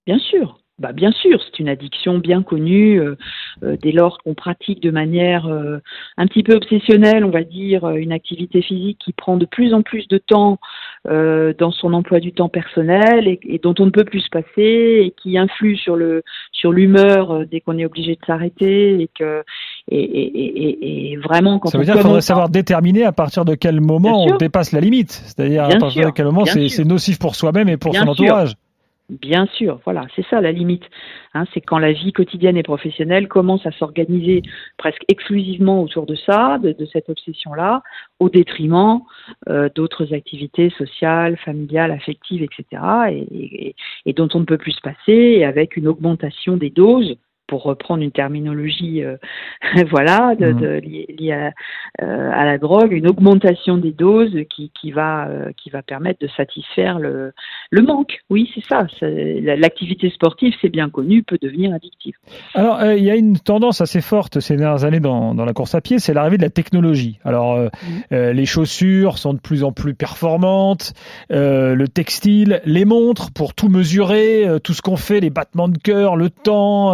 bien 0.05 0.17
sûr. 0.17 0.59
Bah 0.79 0.91
bien 0.91 1.11
sûr, 1.11 1.41
c'est 1.43 1.57
une 1.57 1.69
addiction 1.69 2.19
bien 2.19 2.43
connue 2.43 3.01
euh, 3.01 3.15
euh, 3.63 3.77
dès 3.81 3.91
lors 3.91 4.19
qu'on 4.19 4.35
pratique 4.35 4.79
de 4.79 4.91
manière 4.91 5.47
euh, 5.47 5.79
un 6.17 6.27
petit 6.27 6.43
peu 6.43 6.53
obsessionnelle, 6.53 7.25
on 7.25 7.31
va 7.31 7.43
dire, 7.43 7.89
une 7.89 8.11
activité 8.11 8.61
physique 8.61 8.99
qui 9.03 9.11
prend 9.11 9.37
de 9.37 9.45
plus 9.45 9.73
en 9.73 9.81
plus 9.81 10.07
de 10.07 10.19
temps 10.19 10.59
dans 11.05 11.71
son 11.71 11.93
emploi 11.93 12.19
du 12.19 12.33
temps 12.33 12.49
personnel 12.49 13.29
et, 13.29 13.39
et, 13.43 13.59
dont 13.59 13.73
on 13.79 13.85
ne 13.85 13.91
peut 13.91 14.03
plus 14.03 14.19
se 14.19 14.29
passer 14.29 15.01
et 15.05 15.13
qui 15.21 15.37
influe 15.37 15.77
sur 15.77 15.95
le 15.95 16.21
sur 16.51 16.73
l'humeur 16.73 17.45
dès 17.49 17.61
qu'on 17.61 17.77
est 17.77 17.85
obligé 17.85 18.15
de 18.15 18.19
s'arrêter 18.27 19.01
et 19.01 19.09
que 19.17 19.41
et, 19.89 20.03
et, 20.03 21.11
et, 21.11 21.15
vraiment 21.15 21.59
quand 21.59 21.69
ça 21.69 21.77
veut 21.77 21.85
dire 21.85 21.93
qu'il 21.93 22.03
faudrait 22.03 22.19
savoir 22.19 22.49
déterminer 22.49 23.05
à 23.05 23.13
partir 23.13 23.45
de 23.45 23.55
quel 23.55 23.79
moment 23.79 24.25
on 24.25 24.35
dépasse 24.35 24.73
la 24.73 24.81
limite, 24.81 25.11
c'est-à-dire 25.11 25.63
à 25.63 25.69
partir 25.69 25.91
sûr, 25.91 26.05
de 26.05 26.11
quel 26.11 26.25
moment 26.25 26.43
c'est 26.45 26.85
nocif 26.85 27.19
pour 27.19 27.35
soi-même 27.35 27.69
et 27.69 27.77
pour 27.77 27.93
bien 27.93 28.03
son 28.03 28.09
entourage. 28.09 28.49
Sûr. 28.49 28.57
Bien 29.09 29.45
sûr, 29.45 29.79
voilà, 29.85 30.05
c'est 30.17 30.25
ça 30.25 30.41
la 30.41 30.51
limite. 30.51 30.83
Hein, 31.33 31.45
c'est 31.53 31.61
quand 31.61 31.79
la 31.79 31.93
vie 31.93 32.11
quotidienne 32.11 32.57
et 32.57 32.63
professionnelle 32.63 33.29
commence 33.29 33.65
à 33.65 33.71
s'organiser 33.71 34.41
presque 34.75 35.03
exclusivement 35.07 35.81
autour 35.81 36.05
de 36.05 36.15
ça, 36.15 36.57
de, 36.57 36.73
de 36.73 36.85
cette 36.85 37.07
obsession-là, 37.07 37.83
au 38.19 38.29
détriment 38.29 38.99
euh, 39.47 39.69
d'autres 39.73 40.13
activités 40.13 40.71
sociales, 40.71 41.37
familiales, 41.37 41.91
affectives, 41.91 42.43
etc., 42.43 42.81
et, 43.09 43.67
et, 43.69 43.75
et, 44.05 44.11
dont 44.11 44.27
on 44.33 44.41
ne 44.41 44.45
peut 44.45 44.57
plus 44.57 44.73
se 44.73 44.81
passer, 44.81 45.13
et 45.13 45.45
avec 45.45 45.77
une 45.77 45.87
augmentation 45.87 46.57
des 46.57 46.69
doses 46.69 47.15
pour 47.47 47.63
reprendre 47.63 48.03
une 48.03 48.11
terminologie 48.11 49.03
euh, 49.03 49.15
voilà 49.89 50.35
de, 50.35 50.51
de, 50.51 50.79
liée, 50.79 51.31
à, 51.31 51.53
euh, 52.03 52.31
à, 52.33 52.45
la 52.45 52.57
drogue, 52.57 52.91
une 52.91 53.07
augmentation 53.07 53.77
des 53.77 53.91
doses 53.91 54.35
qui, 54.53 54.71
qui 54.79 54.91
va 54.91 55.27
euh, 55.27 55.51
qui 55.57 55.69
va 55.69 55.81
permettre 55.81 56.19
de 56.21 56.27
satisfaire 56.35 56.99
le, 56.99 57.33
le 57.71 57.81
manque. 57.81 58.19
Oui, 58.29 58.51
c'est 58.53 58.63
ça. 58.63 58.85
L'activité 59.01 60.09
sportive, 60.09 60.53
c'est 60.61 60.69
bien 60.69 60.89
connu, 60.89 61.23
peut 61.23 61.37
devenir 61.41 61.73
addictive. 61.73 62.15
Alors, 62.53 62.83
il 62.83 63.03
y 63.03 63.09
a 63.09 63.15
une 63.15 63.39
tendance 63.39 63.81
assez 63.81 64.01
forte 64.01 64.39
ces 64.39 64.55
dernières 64.57 64.83
années 64.83 64.99
dans, 64.99 65.33
dans 65.33 65.45
la 65.45 65.53
course 65.53 65.75
à 65.75 65.81
pied, 65.81 65.99
c'est 65.99 66.13
l'arrivée 66.13 66.37
de 66.37 66.41
la 66.41 66.49
technologie. 66.49 67.19
Alors, 67.23 67.57
mmh. 67.57 68.15
les 68.15 68.45
chaussures 68.45 69.17
sont 69.17 69.33
de 69.33 69.39
plus 69.39 69.63
en 69.63 69.71
plus 69.71 69.93
performantes, 69.93 70.93
le 71.29 71.85
textile, 71.85 72.61
les 72.65 72.85
montres 72.85 73.31
pour 73.31 73.53
tout 73.53 73.69
mesurer, 73.69 74.45
tout 74.63 74.73
ce 74.73 74.81
qu'on 74.81 74.97
fait, 74.97 75.19
les 75.19 75.29
battements 75.29 75.69
de 75.69 75.77
cœur, 75.77 76.15
le 76.15 76.29
temps 76.29 76.93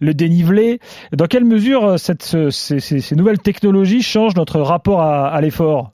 le 0.00 0.14
dénivelé. 0.14 0.80
Dans 1.12 1.26
quelle 1.26 1.44
mesure 1.44 1.84
euh, 1.84 1.96
ces, 1.96 3.16
nouvelles 3.16 3.40
technologies 3.40 4.02
changent 4.02 4.36
notre 4.36 4.60
rapport 4.60 5.00
à, 5.00 5.28
à 5.28 5.40
l'effort? 5.40 5.92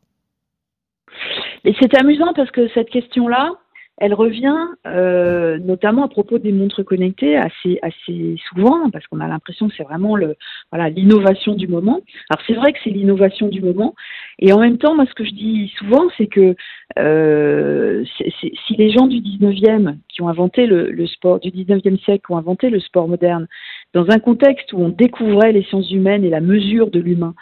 C'est 1.80 1.98
amusant 1.98 2.32
parce 2.34 2.50
que 2.50 2.68
cette 2.74 2.90
question-là, 2.90 3.52
elle 3.98 4.14
revient 4.14 4.56
euh, 4.86 5.58
notamment 5.58 6.04
à 6.04 6.08
propos 6.08 6.38
des 6.38 6.52
montres 6.52 6.84
connectées 6.84 7.36
assez 7.36 8.36
souvent 8.48 8.90
parce 8.90 9.06
qu'on 9.06 9.20
a 9.20 9.28
l'impression 9.28 9.68
que 9.68 9.74
c'est 9.76 9.84
vraiment 9.84 10.16
l'innovation 10.16 11.54
du 11.54 11.68
moment. 11.68 12.00
Alors 12.28 12.44
c'est 12.46 12.54
vrai 12.54 12.72
que 12.72 12.78
c'est 12.82 12.90
l'innovation 12.90 13.48
du 13.48 13.60
moment 13.60 13.94
et 14.38 14.52
en 14.52 14.60
même 14.60 14.78
temps 14.78 14.94
moi 14.94 15.06
ce 15.06 15.14
que 15.14 15.24
je 15.24 15.32
dis 15.32 15.72
souvent 15.78 16.04
c'est 16.16 16.26
que 16.26 16.54
euh, 16.98 18.04
si 18.06 18.76
les 18.76 18.90
gens 18.90 19.06
du 19.06 19.20
19e 19.20 19.96
qui 20.08 20.22
ont 20.22 20.28
inventé 20.28 20.66
le, 20.66 20.90
le 20.90 21.06
sport 21.06 21.40
du 21.40 21.50
19e 21.50 21.98
siècle 22.04 22.32
ont 22.32 22.36
inventé 22.36 22.70
le 22.70 22.80
sport 22.80 23.08
moderne 23.08 23.46
dans 23.92 24.10
un 24.10 24.18
contexte 24.18 24.72
où 24.72 24.78
on 24.78 24.88
découvrait 24.88 25.52
les 25.52 25.62
sciences 25.62 25.90
humaines 25.90 26.24
et 26.24 26.30
la 26.30 26.40
mesure 26.40 26.90
de 26.90 27.00
l'humain 27.00 27.34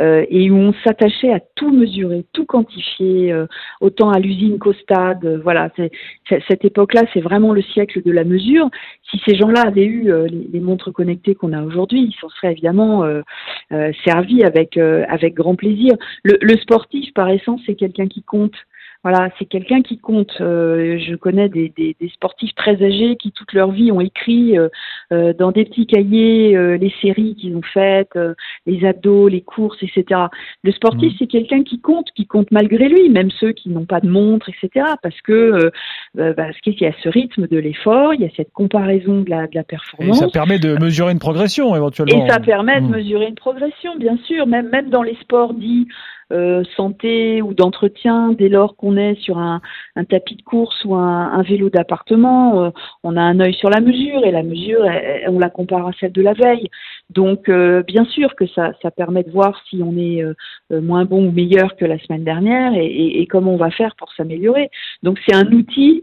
euh, 0.00 0.24
et 0.28 0.50
où 0.50 0.56
on 0.56 0.72
s'attachait 0.84 1.32
à 1.32 1.40
tout 1.54 1.70
mesurer, 1.70 2.24
tout 2.32 2.44
quantifier, 2.44 3.32
euh, 3.32 3.46
autant 3.80 4.10
à 4.10 4.18
l'usine 4.18 4.58
qu'au 4.58 4.72
stade. 4.72 5.24
Euh, 5.24 5.38
voilà, 5.42 5.70
c'est, 5.76 5.90
cette 6.48 6.64
époque-là, 6.64 7.02
c'est 7.12 7.20
vraiment 7.20 7.52
le 7.52 7.62
siècle 7.62 8.02
de 8.02 8.10
la 8.10 8.24
mesure. 8.24 8.68
Si 9.10 9.20
ces 9.24 9.36
gens-là 9.36 9.62
avaient 9.66 9.84
eu 9.84 10.10
euh, 10.10 10.26
les, 10.26 10.48
les, 10.52 10.60
montres 10.60 10.92
connectées 10.92 11.34
qu'on 11.34 11.52
a 11.52 11.62
aujourd'hui, 11.62 12.02
ils 12.02 12.20
s'en 12.20 12.28
seraient 12.28 12.52
évidemment 12.52 13.04
euh, 13.04 13.22
euh, 13.72 13.92
servis 14.04 14.42
avec 14.42 14.76
avec 14.76 15.34
grand 15.34 15.54
plaisir. 15.54 15.94
Le, 16.24 16.38
le 16.40 16.56
sportif, 16.58 17.12
par 17.14 17.28
essence, 17.28 17.60
c'est 17.66 17.74
quelqu'un 17.74 18.08
qui 18.08 18.22
compte. 18.22 18.54
Voilà, 19.04 19.28
c'est 19.38 19.44
quelqu'un 19.44 19.82
qui 19.82 19.98
compte. 19.98 20.32
Euh, 20.40 20.98
je 20.98 21.14
connais 21.14 21.50
des, 21.50 21.70
des, 21.76 21.94
des, 22.00 22.08
sportifs 22.08 22.54
très 22.54 22.82
âgés 22.82 23.16
qui 23.16 23.32
toute 23.32 23.52
leur 23.52 23.70
vie 23.70 23.92
ont 23.92 24.00
écrit 24.00 24.56
euh, 24.58 24.68
euh 25.12 25.34
dans 25.34 25.52
des 25.52 25.66
petits 25.66 25.86
cahiers 25.86 26.56
euh, 26.56 26.78
les 26.78 26.92
séries 27.02 27.36
qu'ils 27.38 27.54
ont 27.54 27.62
faites, 27.74 28.16
euh, 28.16 28.32
les 28.64 28.86
abdos, 28.86 29.28
les 29.28 29.42
courses, 29.42 29.76
etc. 29.82 30.22
Le 30.62 30.72
sportif, 30.72 31.12
mmh. 31.12 31.16
c'est 31.18 31.26
quelqu'un 31.26 31.62
qui 31.64 31.82
compte, 31.82 32.06
qui 32.16 32.26
compte 32.26 32.50
malgré 32.50 32.88
lui, 32.88 33.10
même 33.10 33.30
ceux 33.30 33.52
qui 33.52 33.68
n'ont 33.68 33.84
pas 33.84 34.00
de 34.00 34.08
montre, 34.08 34.48
etc. 34.48 34.86
Parce 35.02 35.20
que 35.20 35.70
parce 36.14 36.58
qu'il 36.60 36.80
y 36.80 36.86
a 36.86 36.92
ce 37.02 37.10
rythme 37.10 37.46
de 37.46 37.58
l'effort, 37.58 38.14
il 38.14 38.22
y 38.22 38.24
a 38.24 38.30
cette 38.34 38.52
comparaison 38.52 39.20
de 39.20 39.28
la, 39.28 39.46
de 39.46 39.54
la 39.54 39.64
performance. 39.64 40.16
Et 40.16 40.20
ça 40.20 40.28
permet 40.28 40.58
de 40.58 40.78
mesurer 40.80 41.12
une 41.12 41.18
progression 41.18 41.76
éventuellement. 41.76 42.24
Et 42.24 42.30
ça 42.30 42.40
permet 42.40 42.80
mmh. 42.80 42.86
de 42.88 42.96
mesurer 42.96 43.26
une 43.26 43.34
progression, 43.34 43.96
bien 43.96 44.16
sûr, 44.24 44.46
même 44.46 44.70
même 44.70 44.88
dans 44.88 45.02
les 45.02 45.16
sports 45.16 45.52
dits 45.52 45.88
euh, 46.32 46.64
santé 46.76 47.42
ou 47.42 47.54
d'entretien 47.54 48.32
dès 48.32 48.48
lors 48.48 48.76
qu'on 48.76 48.96
est 48.96 49.14
sur 49.20 49.38
un, 49.38 49.60
tapis 50.08 50.36
de 50.36 50.42
course 50.42 50.84
ou 50.84 50.94
un, 50.94 51.42
vélo 51.42 51.70
d'appartement. 51.70 52.64
Euh, 52.64 52.70
on 53.02 53.16
a 53.16 53.22
un 53.22 53.40
œil 53.40 53.54
sur 53.54 53.70
la 53.70 53.80
mesure 53.80 54.24
et 54.24 54.30
la 54.30 54.42
mesure, 54.42 54.84
on 55.28 55.38
la 55.38 55.50
compare 55.50 55.86
à 55.86 55.92
celle 56.00 56.12
de 56.12 56.22
la 56.22 56.32
veille. 56.32 56.68
Donc, 57.10 57.48
euh, 57.48 57.82
bien 57.82 58.04
sûr 58.06 58.34
que 58.34 58.46
ça, 58.46 58.72
permet 58.96 59.24
de 59.24 59.30
voir 59.30 59.60
si 59.68 59.82
on 59.82 59.96
est 59.96 60.22
moins 60.70 61.04
bon 61.04 61.26
ou 61.26 61.32
meilleur 61.32 61.76
que 61.76 61.84
la 61.84 61.98
semaine 61.98 62.24
dernière 62.24 62.72
et 62.74 63.26
comment 63.28 63.54
on 63.54 63.56
va 63.56 63.70
faire 63.70 63.94
pour 63.96 64.12
s'améliorer. 64.12 64.70
Donc, 65.02 65.18
c'est 65.26 65.34
un 65.34 65.50
outil 65.52 66.02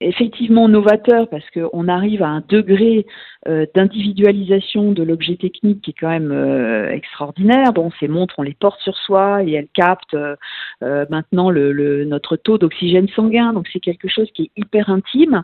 effectivement 0.00 0.68
novateur 0.68 1.28
parce 1.28 1.44
qu'on 1.50 1.88
arrive 1.88 2.22
à 2.22 2.28
un 2.28 2.42
degré 2.48 3.06
euh, 3.48 3.66
d'individualisation 3.74 4.92
de 4.92 5.02
l'objet 5.02 5.36
technique 5.36 5.82
qui 5.82 5.90
est 5.90 5.94
quand 5.98 6.08
même 6.08 6.32
euh, 6.32 6.90
extraordinaire. 6.90 7.72
Bon, 7.72 7.90
ces 8.00 8.08
montres, 8.08 8.34
on 8.38 8.42
les 8.42 8.54
porte 8.54 8.80
sur 8.80 8.96
soi 8.96 9.42
et 9.44 9.52
elles 9.52 9.68
captent 9.72 10.14
euh, 10.14 10.36
maintenant 11.10 11.50
le, 11.50 11.72
le, 11.72 12.04
notre 12.04 12.36
taux 12.36 12.58
d'oxygène 12.58 13.08
sanguin, 13.08 13.52
donc 13.52 13.68
c'est 13.72 13.80
quelque 13.80 14.08
chose 14.08 14.28
qui 14.34 14.44
est 14.44 14.60
hyper 14.60 14.90
intime. 14.90 15.42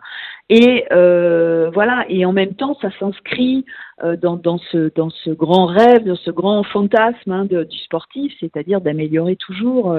Et 0.49 0.85
voilà, 0.91 2.05
et 2.09 2.25
en 2.25 2.33
même 2.33 2.55
temps, 2.55 2.77
ça 2.81 2.91
s'inscrit 2.99 3.65
dans, 4.03 4.37
dans, 4.37 4.59
ce, 4.59 4.93
dans 4.95 5.11
ce 5.11 5.31
grand 5.31 5.67
rêve, 5.67 6.05
dans 6.05 6.17
ce 6.17 6.31
grand 6.31 6.63
fantasme 6.63 7.33
hein, 7.33 7.45
du 7.45 7.79
sportif, 7.79 8.33
c'est-à-dire 8.41 8.81
d'améliorer 8.81 9.37
toujours 9.37 9.97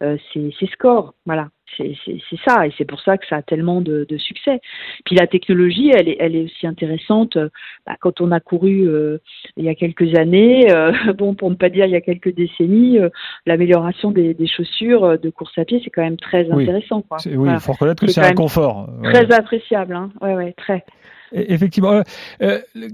ses, 0.00 0.54
ses 0.58 0.66
scores. 0.66 1.14
Voilà 1.26 1.48
c'est 1.76 2.38
ça, 2.46 2.66
et 2.66 2.72
c'est 2.76 2.84
pour 2.84 3.00
ça 3.00 3.18
que 3.18 3.26
ça 3.26 3.36
a 3.36 3.42
tellement 3.42 3.80
de, 3.80 4.06
succès. 4.18 4.60
Puis 5.04 5.16
la 5.16 5.26
technologie, 5.26 5.90
elle 5.90 6.08
est, 6.08 6.16
elle 6.20 6.36
est 6.36 6.44
aussi 6.44 6.66
intéressante. 6.66 7.36
Euh, 7.36 7.48
bah, 7.86 7.96
quand 8.00 8.20
on 8.20 8.30
a 8.30 8.40
couru 8.40 8.88
euh, 8.88 9.18
il 9.56 9.64
y 9.64 9.68
a 9.68 9.74
quelques 9.74 10.16
années, 10.16 10.70
euh, 10.70 10.92
bon, 11.18 11.34
pour 11.34 11.50
ne 11.50 11.56
pas 11.56 11.68
dire 11.68 11.86
il 11.86 11.92
y 11.92 11.96
a 11.96 12.00
quelques 12.00 12.34
décennies, 12.34 12.98
l'amélioration 13.46 14.10
des, 14.10 14.36
chaussures 14.46 15.18
de 15.18 15.30
course 15.30 15.56
à 15.58 15.64
pied, 15.64 15.80
c'est 15.82 15.90
quand 15.90 16.02
même 16.02 16.16
très 16.16 16.50
intéressant. 16.50 17.02
Quoi. 17.02 17.18
Oui, 17.26 17.50
il 17.52 17.60
faut 17.60 17.72
reconnaître 17.72 18.04
que 18.04 18.10
c'est 18.10 18.24
un 18.24 18.34
confort. 18.34 18.88
Très 19.02 19.32
appréciable, 19.32 19.94
hein. 19.94 20.10
ouais, 20.20 20.34
ouais, 20.34 20.54
très. 20.56 20.84
Effectivement. 21.32 22.02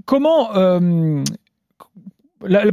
comment 0.05 0.49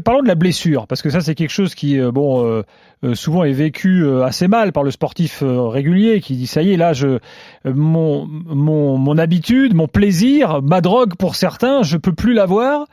parlons 0.04 0.22
de 0.22 0.28
la 0.28 0.35
blessure, 0.35 0.87
parce 0.87 1.02
que 1.02 1.11
ça 1.11 1.20
c'est 1.20 1.35
quelque 1.35 1.50
chose 1.50 1.74
qui, 1.74 1.98
euh, 1.98 2.11
bon, 2.11 2.44
euh, 2.44 2.62
euh, 3.04 3.14
souvent 3.14 3.44
est 3.44 3.52
vécu 3.52 4.04
assez 4.22 4.48
mal 4.48 4.72
par 4.72 4.83
le 4.83 4.90
sportif 4.90 5.42
régulier, 5.46 6.20
qui 6.20 6.37
dit 6.37 6.46
ça 6.46 6.62
y 6.62 6.72
est, 6.72 6.76
là, 6.76 6.92
je, 6.92 7.18
mon, 7.64 8.26
mon, 8.26 8.98
mon 8.98 9.18
habitude, 9.18 9.74
mon 9.74 9.87
plaisir, 9.87 10.62
ma 10.62 10.81
drogue 10.81 11.14
pour 11.16 11.37
certains, 11.37 11.83
je 11.83 11.96
peux 11.96 12.12
plus 12.12 12.33
l'avoir. 12.33 12.87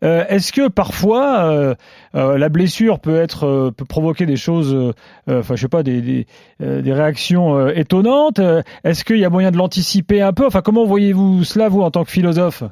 Est-ce 0.00 0.52
que 0.52 0.68
parfois 0.68 1.76
la 2.14 2.48
blessure 2.48 3.00
peut 3.00 3.16
être, 3.16 3.70
peut 3.76 3.84
provoquer 3.84 4.24
des 4.24 4.36
choses, 4.36 4.94
enfin, 5.28 5.56
je 5.56 5.60
sais 5.60 5.68
pas, 5.68 5.82
des, 5.82 6.00
des, 6.00 6.26
des 6.58 6.92
réactions 6.92 7.68
étonnantes? 7.68 8.40
Est-ce 8.84 9.04
qu'il 9.04 9.18
y 9.18 9.26
a 9.26 9.30
moyen 9.30 9.50
de 9.50 9.58
l'anticiper 9.58 10.22
un 10.22 10.32
peu? 10.32 10.46
Enfin, 10.46 10.62
comment 10.62 10.86
voyez-vous 10.86 11.44
cela 11.44 11.68
vous 11.68 11.82
en 11.82 11.90
tant 11.90 12.04
que 12.04 12.10
philosophe? 12.10 12.62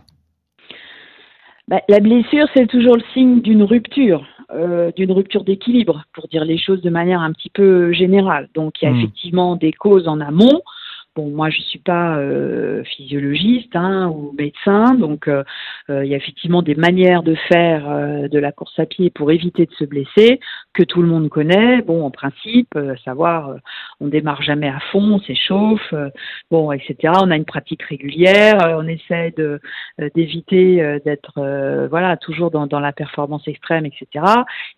Bah, 1.69 1.83
la 1.89 2.01
blessure, 2.01 2.47
c'est 2.55 2.67
toujours 2.67 2.97
le 2.97 3.03
signe 3.13 3.43
d'une 3.43 3.63
rupture, 3.63 4.25
euh, 4.51 4.91
d'une 4.97 5.13
rupture 5.13 5.45
d'équilibre, 5.45 6.05
pour 6.15 6.27
dire 6.29 6.47
les 6.47 6.57
choses 6.57 6.81
de 6.81 6.89
manière 6.89 7.21
un 7.21 7.33
petit 7.33 7.51
peu 7.51 7.93
générale. 7.93 8.49
Donc, 8.55 8.81
il 8.81 8.87
y 8.87 8.89
a 8.89 8.93
hmm. 8.93 8.97
effectivement 8.97 9.57
des 9.57 9.73
causes 9.73 10.09
en 10.09 10.21
amont, 10.21 10.63
Bon, 11.19 11.31
moi, 11.31 11.51
je 11.51 11.61
suis 11.63 11.81
pas 11.81 12.17
euh, 12.19 12.85
physiologiste 12.85 13.75
hein, 13.75 14.07
ou 14.07 14.33
médecin, 14.39 14.95
donc 14.95 15.27
euh, 15.27 15.43
euh, 15.91 16.05
il 16.05 16.11
y 16.13 16.15
a 16.15 16.17
effectivement 16.17 16.63
des 16.63 16.77
manières 16.77 17.25
de 17.25 17.35
faire 17.35 17.89
de 18.29 18.39
la 18.39 18.53
course 18.53 18.79
à 18.79 18.87
pied 18.87 19.11
pour 19.11 19.33
éviter 19.33 19.67
de 19.67 19.73
se 19.73 19.85
blesser 19.85 20.39
que 20.75 20.85
tout 20.85 21.03
le 21.03 21.09
monde 21.09 21.29
connaît. 21.29 21.83
Bon, 21.83 22.05
en 22.05 22.13
principe, 22.13 22.79
savoir, 23.05 23.57
on 23.99 24.07
démarre 24.07 24.43
jamais 24.43 24.69
à 24.69 24.79
fond, 24.93 25.15
on 25.15 25.19
s'échauffe, 25.19 25.93
bon, 26.53 26.71
etc. 26.71 27.15
On 27.17 27.33
a 27.33 27.37
une 27.37 27.45
pratique 27.45 27.83
régulière, 27.83 28.77
on 28.79 28.87
essaie 28.87 29.35
de 29.37 29.61
d'éviter 30.15 31.01
d'être, 31.05 31.89
voilà, 31.91 32.17
toujours 32.17 32.53
dans, 32.53 32.69
dans 32.69 32.79
la 32.79 32.93
performance 32.93 33.49
extrême, 33.49 33.87
etc. 33.87 34.25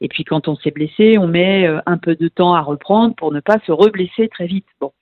Et 0.01 0.09
puis 0.09 0.25
quand 0.25 0.49
on 0.49 0.57
s'est 0.57 0.71
blessé, 0.71 1.19
on 1.19 1.27
met 1.27 1.67
un 1.85 1.99
peu 1.99 2.15
de 2.15 2.29
temps 2.29 2.55
à 2.55 2.63
reprendre 2.63 3.15
pour 3.15 3.31
ne 3.31 3.41
pas 3.41 3.59
se 3.67 3.73
reblesser 3.73 4.29
très 4.29 4.47
vite. 4.47 4.67
Bon. 4.81 4.93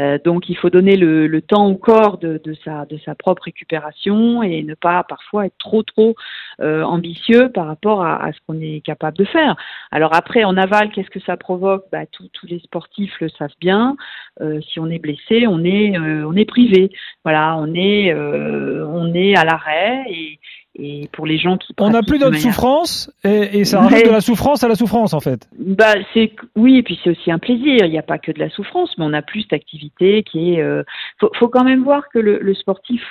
Euh, 0.00 0.18
donc 0.24 0.48
il 0.48 0.56
faut 0.56 0.70
donner 0.70 0.96
le, 0.96 1.28
le, 1.28 1.40
temps 1.40 1.68
au 1.68 1.76
corps 1.76 2.18
de, 2.18 2.40
de, 2.42 2.54
sa, 2.64 2.84
de 2.86 2.98
sa 3.04 3.14
propre 3.14 3.44
récupération 3.44 4.42
et 4.42 4.62
ne 4.64 4.74
pas 4.74 5.04
parfois 5.04 5.46
être 5.46 5.56
trop 5.58 5.84
trop 5.84 6.16
euh, 6.60 6.82
ambitieux 6.82 7.50
par 7.50 7.66
rapport 7.66 8.02
à, 8.04 8.24
à 8.24 8.32
ce 8.32 8.38
qu'on 8.46 8.60
est 8.60 8.80
capable 8.80 9.16
de 9.16 9.24
faire. 9.24 9.54
Alors 9.92 10.12
après 10.14 10.42
en 10.42 10.56
aval, 10.56 10.90
qu'est-ce 10.90 11.10
que 11.10 11.20
ça 11.20 11.36
provoque? 11.36 11.84
Bah, 11.92 12.06
Tous 12.06 12.28
les 12.46 12.58
sportifs 12.58 13.14
le 13.20 13.28
savent 13.28 13.50
bien. 13.60 13.96
Euh, 14.40 14.60
si 14.62 14.80
on 14.80 14.90
est 14.90 14.98
blessé, 14.98 15.46
on 15.46 15.62
est 15.64 15.96
euh, 15.96 16.26
on 16.26 16.34
est 16.34 16.44
privé. 16.44 16.90
Voilà, 17.24 17.56
on 17.56 17.72
est 17.74 18.12
euh, 18.12 18.84
on 18.88 19.14
est 19.14 19.36
à 19.36 19.44
l'arrêt 19.44 20.04
et, 20.08 20.38
et 20.76 21.08
pour 21.12 21.26
les 21.26 21.38
gens 21.38 21.56
qui 21.56 21.72
on 21.78 21.90
n'a 21.90 22.02
plus 22.02 22.18
d'autre 22.18 22.36
souffrance 22.36 23.10
et, 23.22 23.60
et 23.60 23.64
ça 23.64 23.80
rajoute 23.80 24.06
de 24.06 24.10
la 24.10 24.20
souffrance 24.20 24.64
à 24.64 24.68
la 24.68 24.74
souffrance 24.74 25.14
en 25.14 25.20
fait. 25.20 25.48
Bah 25.58 25.94
c'est 26.12 26.32
oui 26.56 26.78
et 26.78 26.82
puis 26.82 26.98
c'est 27.02 27.10
aussi 27.10 27.30
un 27.30 27.38
plaisir. 27.38 27.84
Il 27.84 27.90
n'y 27.90 27.98
a 27.98 28.02
pas 28.02 28.18
que 28.18 28.32
de 28.32 28.38
la 28.38 28.50
souffrance, 28.50 28.90
mais 28.98 29.04
on 29.04 29.12
a 29.12 29.22
plus 29.22 29.46
d'activité 29.48 30.22
qui 30.22 30.54
est. 30.54 30.62
Euh, 30.62 30.82
faut, 31.18 31.30
faut, 31.38 31.48
quand 31.48 31.64
même 31.64 31.84
voir 31.84 32.08
que 32.08 32.18
le, 32.18 32.38
le 32.40 32.54
sportif 32.54 33.02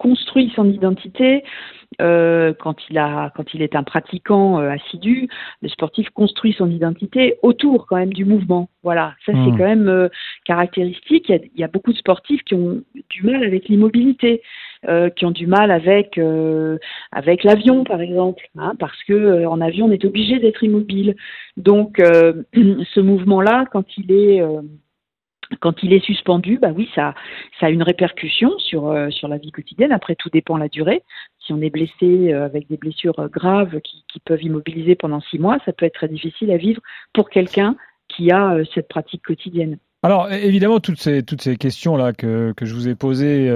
construit 0.00 0.50
son 0.56 0.64
identité 0.64 1.44
euh, 2.00 2.54
quand 2.58 2.76
il 2.88 2.96
a 2.96 3.30
quand 3.36 3.52
il 3.52 3.60
est 3.60 3.76
un 3.76 3.82
pratiquant 3.82 4.58
euh, 4.58 4.70
assidu, 4.70 5.28
le 5.60 5.68
sportif 5.68 6.08
construit 6.10 6.54
son 6.56 6.70
identité 6.70 7.36
autour 7.42 7.86
quand 7.86 7.96
même 7.96 8.12
du 8.12 8.24
mouvement. 8.24 8.70
Voilà, 8.82 9.14
ça 9.26 9.32
c'est 9.32 9.38
hmm. 9.38 9.58
quand 9.58 9.66
même 9.66 9.88
euh, 9.88 10.08
caractéristique. 10.46 11.28
Il 11.28 11.32
y, 11.32 11.38
a, 11.38 11.40
il 11.54 11.60
y, 11.60 11.64
a, 11.64 11.68
beaucoup 11.68 11.92
de 11.92 11.98
sportifs 11.98 12.42
qui 12.44 12.54
ont 12.54 12.80
du 13.10 13.22
mal 13.24 13.44
avec 13.44 13.68
l'immobilité, 13.68 14.40
qui 15.16 15.26
ont 15.26 15.30
du 15.30 15.46
mal 15.46 15.70
avec 15.70 16.18
avec 17.12 17.44
l'avion 17.44 17.84
par 17.84 18.00
exemple, 18.00 18.48
hein, 18.56 18.72
parce 18.78 19.02
que 19.04 19.44
en 19.44 19.60
avion 19.60 19.86
on 19.86 19.92
est 19.92 20.06
obligé 20.06 20.38
d'être 20.38 20.64
immobile. 20.64 21.16
Donc 21.58 21.98
ce 22.54 23.00
mouvement-là, 23.00 23.66
quand 23.70 23.84
il 23.98 24.10
est 24.10 24.42
quand 25.58 25.82
il 25.82 25.92
est 25.92 26.04
suspendu, 26.04 26.58
bah 26.58 26.70
oui, 26.74 26.88
ça, 26.94 27.14
a 27.60 27.70
une 27.70 27.82
répercussion 27.82 28.56
sur, 28.58 28.88
euh, 28.88 29.10
sur 29.10 29.28
la 29.28 29.38
vie 29.38 29.50
quotidienne. 29.50 29.92
Après, 29.92 30.14
tout 30.14 30.30
dépend 30.30 30.54
de 30.54 30.60
la 30.60 30.68
durée. 30.68 31.02
Si 31.44 31.52
on 31.52 31.60
est 31.60 31.70
blessé 31.70 32.32
euh, 32.32 32.44
avec 32.44 32.68
des 32.68 32.76
blessures 32.76 33.18
euh, 33.18 33.28
graves 33.28 33.80
qui, 33.80 34.04
peuvent 34.24 34.42
immobiliser 34.42 34.94
pendant 34.96 35.20
six 35.22 35.38
mois, 35.38 35.58
ça 35.64 35.72
peut 35.72 35.86
être 35.86 35.94
très 35.94 36.08
difficile 36.08 36.50
à 36.50 36.58
vivre 36.58 36.80
pour 37.14 37.30
quelqu'un 37.30 37.74
qui 38.08 38.30
a 38.30 38.58
cette 38.74 38.86
pratique 38.86 39.22
quotidienne. 39.24 39.78
Alors 40.02 40.30
évidemment 40.30 40.78
toutes 40.78 41.00
ces 41.00 41.22
toutes 41.22 41.40
ces 41.40 41.56
questions 41.56 41.96
là 41.96 42.12
que, 42.12 42.52
que 42.56 42.66
je 42.66 42.74
vous 42.74 42.88
ai 42.88 42.94
posées, 42.94 43.50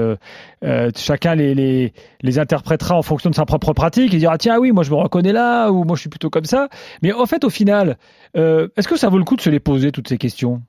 chacun 0.96 1.34
les, 1.34 1.54
les, 1.54 1.92
les 2.22 2.38
interprétera 2.38 2.96
en 2.96 3.02
fonction 3.02 3.30
de 3.30 3.34
sa 3.34 3.44
propre 3.44 3.72
pratique. 3.72 4.12
Il 4.12 4.20
dira 4.20 4.38
tiens 4.38 4.58
oui 4.58 4.72
moi 4.72 4.84
je 4.84 4.90
me 4.90 4.96
reconnais 4.96 5.32
là 5.32 5.70
ou 5.70 5.84
moi 5.84 5.96
je 5.96 6.00
suis 6.00 6.10
plutôt 6.10 6.30
comme 6.30 6.44
ça. 6.44 6.68
Mais 7.02 7.12
en 7.12 7.26
fait 7.26 7.44
au 7.44 7.50
final, 7.50 7.98
est-ce 8.34 8.88
que 8.88 8.96
ça 8.96 9.10
vaut 9.10 9.18
le 9.18 9.24
coup 9.24 9.36
de 9.36 9.42
se 9.42 9.50
les 9.50 9.60
poser 9.60 9.92
toutes 9.92 10.08
ces 10.08 10.18
questions? 10.18 10.62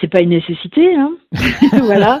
C'est 0.00 0.08
pas 0.08 0.20
une 0.20 0.30
nécessité, 0.30 0.94
hein. 0.94 1.12
voilà, 1.82 2.18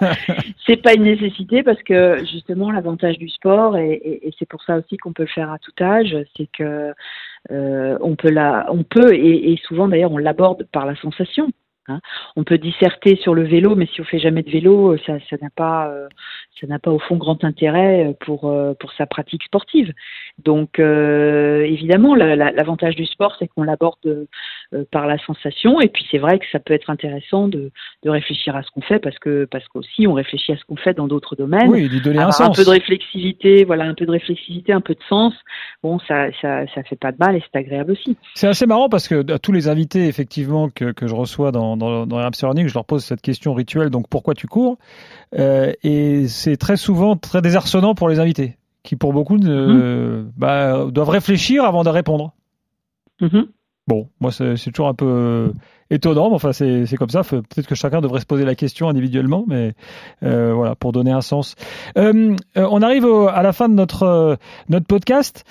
c'est 0.66 0.82
pas 0.82 0.94
une 0.94 1.04
nécessité 1.04 1.62
parce 1.62 1.82
que 1.82 2.18
justement 2.30 2.70
l'avantage 2.70 3.18
du 3.18 3.28
sport 3.28 3.76
et, 3.76 3.92
et, 3.92 4.28
et 4.28 4.34
c'est 4.38 4.48
pour 4.48 4.62
ça 4.62 4.76
aussi 4.78 4.96
qu'on 4.96 5.12
peut 5.12 5.24
le 5.24 5.28
faire 5.28 5.50
à 5.50 5.58
tout 5.58 5.72
âge, 5.80 6.16
c'est 6.36 6.48
que 6.56 6.92
euh, 7.50 7.98
on 8.00 8.16
peut 8.16 8.30
la, 8.30 8.66
on 8.70 8.82
peut 8.82 9.14
et, 9.14 9.52
et 9.52 9.60
souvent 9.66 9.88
d'ailleurs 9.88 10.12
on 10.12 10.18
l'aborde 10.18 10.66
par 10.72 10.86
la 10.86 10.94
sensation. 10.96 11.50
Hein. 11.88 12.00
On 12.36 12.44
peut 12.44 12.58
disserter 12.58 13.16
sur 13.16 13.34
le 13.34 13.44
vélo, 13.44 13.74
mais 13.74 13.86
si 13.86 14.00
on 14.00 14.04
fait 14.04 14.18
jamais 14.18 14.42
de 14.42 14.50
vélo, 14.50 14.96
ça, 15.06 15.14
ça 15.28 15.36
n'a 15.40 15.50
pas, 15.54 15.88
euh, 15.88 16.08
ça 16.60 16.66
n'a 16.66 16.78
pas 16.78 16.90
au 16.90 16.98
fond 16.98 17.16
grand 17.16 17.42
intérêt 17.44 18.14
pour 18.20 18.52
pour 18.78 18.92
sa 18.92 19.06
pratique 19.06 19.42
sportive. 19.44 19.92
Donc 20.38 20.78
euh, 20.78 21.62
évidemment, 21.62 22.14
l'avantage 22.14 22.96
du 22.96 23.06
sport, 23.06 23.36
c'est 23.38 23.48
qu'on 23.48 23.62
l'aborde 23.62 23.98
euh, 24.06 24.84
par 24.90 25.06
la 25.06 25.18
sensation. 25.18 25.80
Et 25.80 25.88
puis 25.88 26.06
c'est 26.10 26.18
vrai 26.18 26.38
que 26.38 26.46
ça 26.52 26.58
peut 26.58 26.74
être 26.74 26.90
intéressant 26.90 27.48
de, 27.48 27.70
de 28.02 28.10
réfléchir 28.10 28.56
à 28.56 28.62
ce 28.62 28.70
qu'on 28.70 28.80
fait 28.80 28.98
parce 28.98 29.18
que 29.18 29.46
parce 29.50 29.66
qu'aussi 29.68 30.06
on 30.06 30.12
réfléchit 30.12 30.52
à 30.52 30.56
ce 30.56 30.64
qu'on 30.64 30.76
fait 30.76 30.94
dans 30.94 31.08
d'autres 31.08 31.36
domaines. 31.36 31.68
Oui, 31.68 31.88
lui 31.88 32.00
donner 32.00 32.18
un, 32.18 32.30
sens. 32.30 32.58
un 32.58 32.62
peu 32.62 32.64
de 32.64 32.70
réflexivité, 32.70 33.64
voilà, 33.64 33.84
un 33.84 33.94
peu 33.94 34.06
de 34.06 34.10
réflexivité, 34.10 34.72
un 34.72 34.80
peu 34.80 34.94
de 34.94 35.02
sens. 35.08 35.34
Bon, 35.82 35.98
ça 36.06 36.28
ça 36.40 36.66
ça 36.74 36.82
fait 36.84 36.96
pas 36.96 37.12
de 37.12 37.16
mal 37.18 37.36
et 37.36 37.42
c'est 37.42 37.58
agréable 37.58 37.92
aussi. 37.92 38.16
C'est 38.34 38.48
assez 38.48 38.66
marrant 38.66 38.88
parce 38.88 39.08
que 39.08 39.30
à 39.32 39.38
tous 39.38 39.52
les 39.52 39.68
invités 39.68 40.06
effectivement 40.06 40.68
que, 40.70 40.92
que 40.92 41.06
je 41.06 41.14
reçois 41.14 41.52
dans 41.52 41.69
dans, 41.76 42.06
dans 42.06 42.30
Running, 42.42 42.66
je 42.66 42.74
leur 42.74 42.84
pose 42.84 43.04
cette 43.04 43.20
question 43.20 43.54
rituelle. 43.54 43.90
Donc 43.90 44.08
pourquoi 44.08 44.34
tu 44.34 44.46
cours 44.46 44.78
euh, 45.38 45.72
Et 45.82 46.28
c'est 46.28 46.56
très 46.56 46.76
souvent 46.76 47.16
très 47.16 47.42
désarçonnant 47.42 47.94
pour 47.94 48.08
les 48.08 48.18
invités 48.18 48.56
qui 48.82 48.96
pour 48.96 49.12
beaucoup 49.12 49.36
ne, 49.36 50.22
mmh. 50.22 50.32
bah, 50.36 50.86
doivent 50.90 51.10
réfléchir 51.10 51.64
avant 51.64 51.84
de 51.84 51.90
répondre. 51.90 52.32
Mmh. 53.20 53.40
Bon, 53.90 54.06
moi 54.20 54.30
c'est 54.30 54.70
toujours 54.70 54.86
un 54.86 54.94
peu 54.94 55.04
euh, 55.04 55.48
étonnant, 55.90 56.28
mais 56.28 56.36
enfin 56.36 56.52
c'est 56.52 56.94
comme 56.96 57.08
ça. 57.08 57.22
Peut-être 57.24 57.66
que 57.66 57.74
chacun 57.74 58.00
devrait 58.00 58.20
se 58.20 58.24
poser 58.24 58.44
la 58.44 58.54
question 58.54 58.88
individuellement, 58.88 59.44
mais 59.48 59.72
euh, 60.22 60.52
voilà 60.54 60.76
pour 60.76 60.92
donner 60.92 61.10
un 61.10 61.22
sens. 61.22 61.56
Euh, 61.98 62.36
on 62.54 62.82
arrive 62.82 63.04
à 63.04 63.42
la 63.42 63.52
fin 63.52 63.68
de 63.68 63.74
notre 63.74 64.38
notre 64.68 64.86
podcast. 64.86 65.44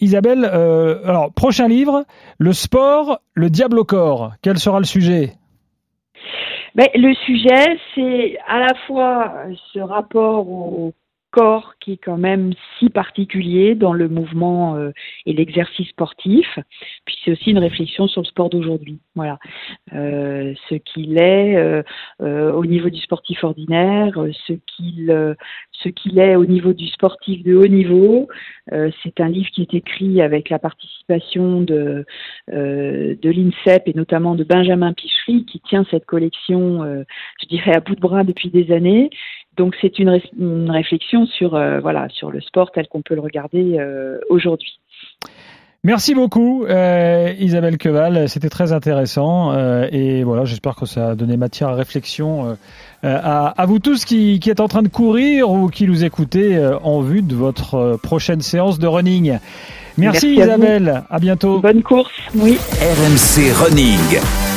Isabelle, 0.00 0.44
alors 0.44 1.32
prochain 1.32 1.68
livre, 1.68 2.06
le 2.38 2.52
sport, 2.52 3.20
le 3.34 3.50
diable 3.50 3.78
au 3.78 3.84
corps. 3.84 4.32
Quel 4.42 4.58
sera 4.58 4.80
le 4.80 4.84
sujet? 4.84 5.34
Ben, 6.74 6.88
le 6.96 7.14
sujet, 7.24 7.78
c'est 7.94 8.36
à 8.48 8.58
la 8.58 8.74
fois 8.88 9.32
ce 9.72 9.78
rapport 9.78 10.48
au 10.48 10.92
corps 11.32 11.74
qui 11.80 11.94
est 11.94 11.96
quand 11.96 12.18
même 12.18 12.52
si 12.78 12.90
particulier 12.90 13.74
dans 13.74 13.92
le 13.92 14.08
mouvement 14.08 14.76
euh, 14.76 14.90
et 15.26 15.32
l'exercice 15.32 15.88
sportif. 15.88 16.46
Puis 17.04 17.16
c'est 17.24 17.32
aussi 17.32 17.50
une 17.50 17.58
réflexion 17.58 18.06
sur 18.06 18.22
le 18.22 18.26
sport 18.26 18.50
d'aujourd'hui. 18.50 19.00
Voilà, 19.16 19.38
euh, 19.94 20.54
ce 20.68 20.76
qu'il 20.76 21.18
est 21.18 21.56
euh, 21.56 22.52
au 22.52 22.64
niveau 22.64 22.90
du 22.90 23.00
sportif 23.00 23.42
ordinaire, 23.42 24.14
ce 24.46 24.52
qu'il 24.52 25.34
ce 25.72 25.88
qu'il 25.88 26.18
est 26.20 26.36
au 26.36 26.46
niveau 26.46 26.72
du 26.72 26.86
sportif 26.86 27.42
de 27.42 27.56
haut 27.56 27.66
niveau. 27.66 28.28
c'est 28.70 29.18
un 29.18 29.28
livre 29.28 29.50
qui 29.50 29.62
est 29.62 29.74
écrit 29.74 30.20
avec 30.20 30.50
la 30.50 30.58
participation 30.58 31.62
de 31.62 32.04
de 32.48 33.30
l'INSEP 33.30 33.88
et 33.88 33.94
notamment 33.94 34.34
de 34.34 34.44
Benjamin 34.44 34.92
Pichery 34.92 35.44
qui 35.46 35.60
tient 35.60 35.84
cette 35.90 36.06
collection, 36.06 36.84
je 37.40 37.46
dirais 37.48 37.74
à 37.74 37.80
bout 37.80 37.96
de 37.96 38.00
bras 38.00 38.22
depuis 38.22 38.50
des 38.50 38.70
années 38.72 39.10
donc 39.56 39.74
c'est 39.80 39.98
une, 39.98 40.20
une, 40.38 40.70
réflexion 40.70 41.26
sur 41.26 41.54
euh, 41.54 41.80
voilà 41.80 42.08
sur 42.10 42.30
le 42.30 42.40
sport 42.40 42.72
tel 42.72 42.88
qu'on 42.88 43.02
peut 43.02 43.14
le 43.14 43.20
regarder 43.20 43.78
euh, 43.78 44.18
aujourd'hui. 44.28 44.78
Merci 45.84 46.14
beaucoup 46.14 46.64
euh, 46.64 47.34
Isabelle 47.40 47.76
Queval, 47.76 48.28
c'était 48.28 48.48
très 48.48 48.72
intéressant 48.72 49.52
euh, 49.52 49.88
et 49.90 50.22
voilà 50.22 50.44
j'espère 50.44 50.76
que 50.76 50.86
ça 50.86 51.10
a 51.10 51.14
donné 51.16 51.36
matière 51.36 51.70
à 51.70 51.74
réflexion 51.74 52.50
euh, 52.50 52.54
à, 53.02 53.48
à, 53.48 53.66
vous 53.66 53.80
tous 53.80 54.04
qui, 54.04 54.38
qui 54.38 54.48
êtes 54.48 54.60
en 54.60 54.68
train 54.68 54.82
de 54.82 54.88
courir 54.88 55.50
ou 55.50 55.68
qui 55.68 55.88
nous 55.88 56.04
écoutez 56.04 56.56
en 56.84 57.00
vue 57.00 57.22
de 57.22 57.34
votre 57.34 57.98
prochaine 58.00 58.42
séance 58.42 58.78
de 58.78 58.86
running. 58.86 59.38
Merci, 59.98 60.36
Merci 60.36 60.40
Isabelle, 60.40 61.04
à, 61.10 61.16
à 61.16 61.18
bientôt. 61.18 61.58
Bonne 61.58 61.82
course, 61.82 62.12
oui. 62.36 62.56
RMC 62.80 63.52
Running. 63.52 64.51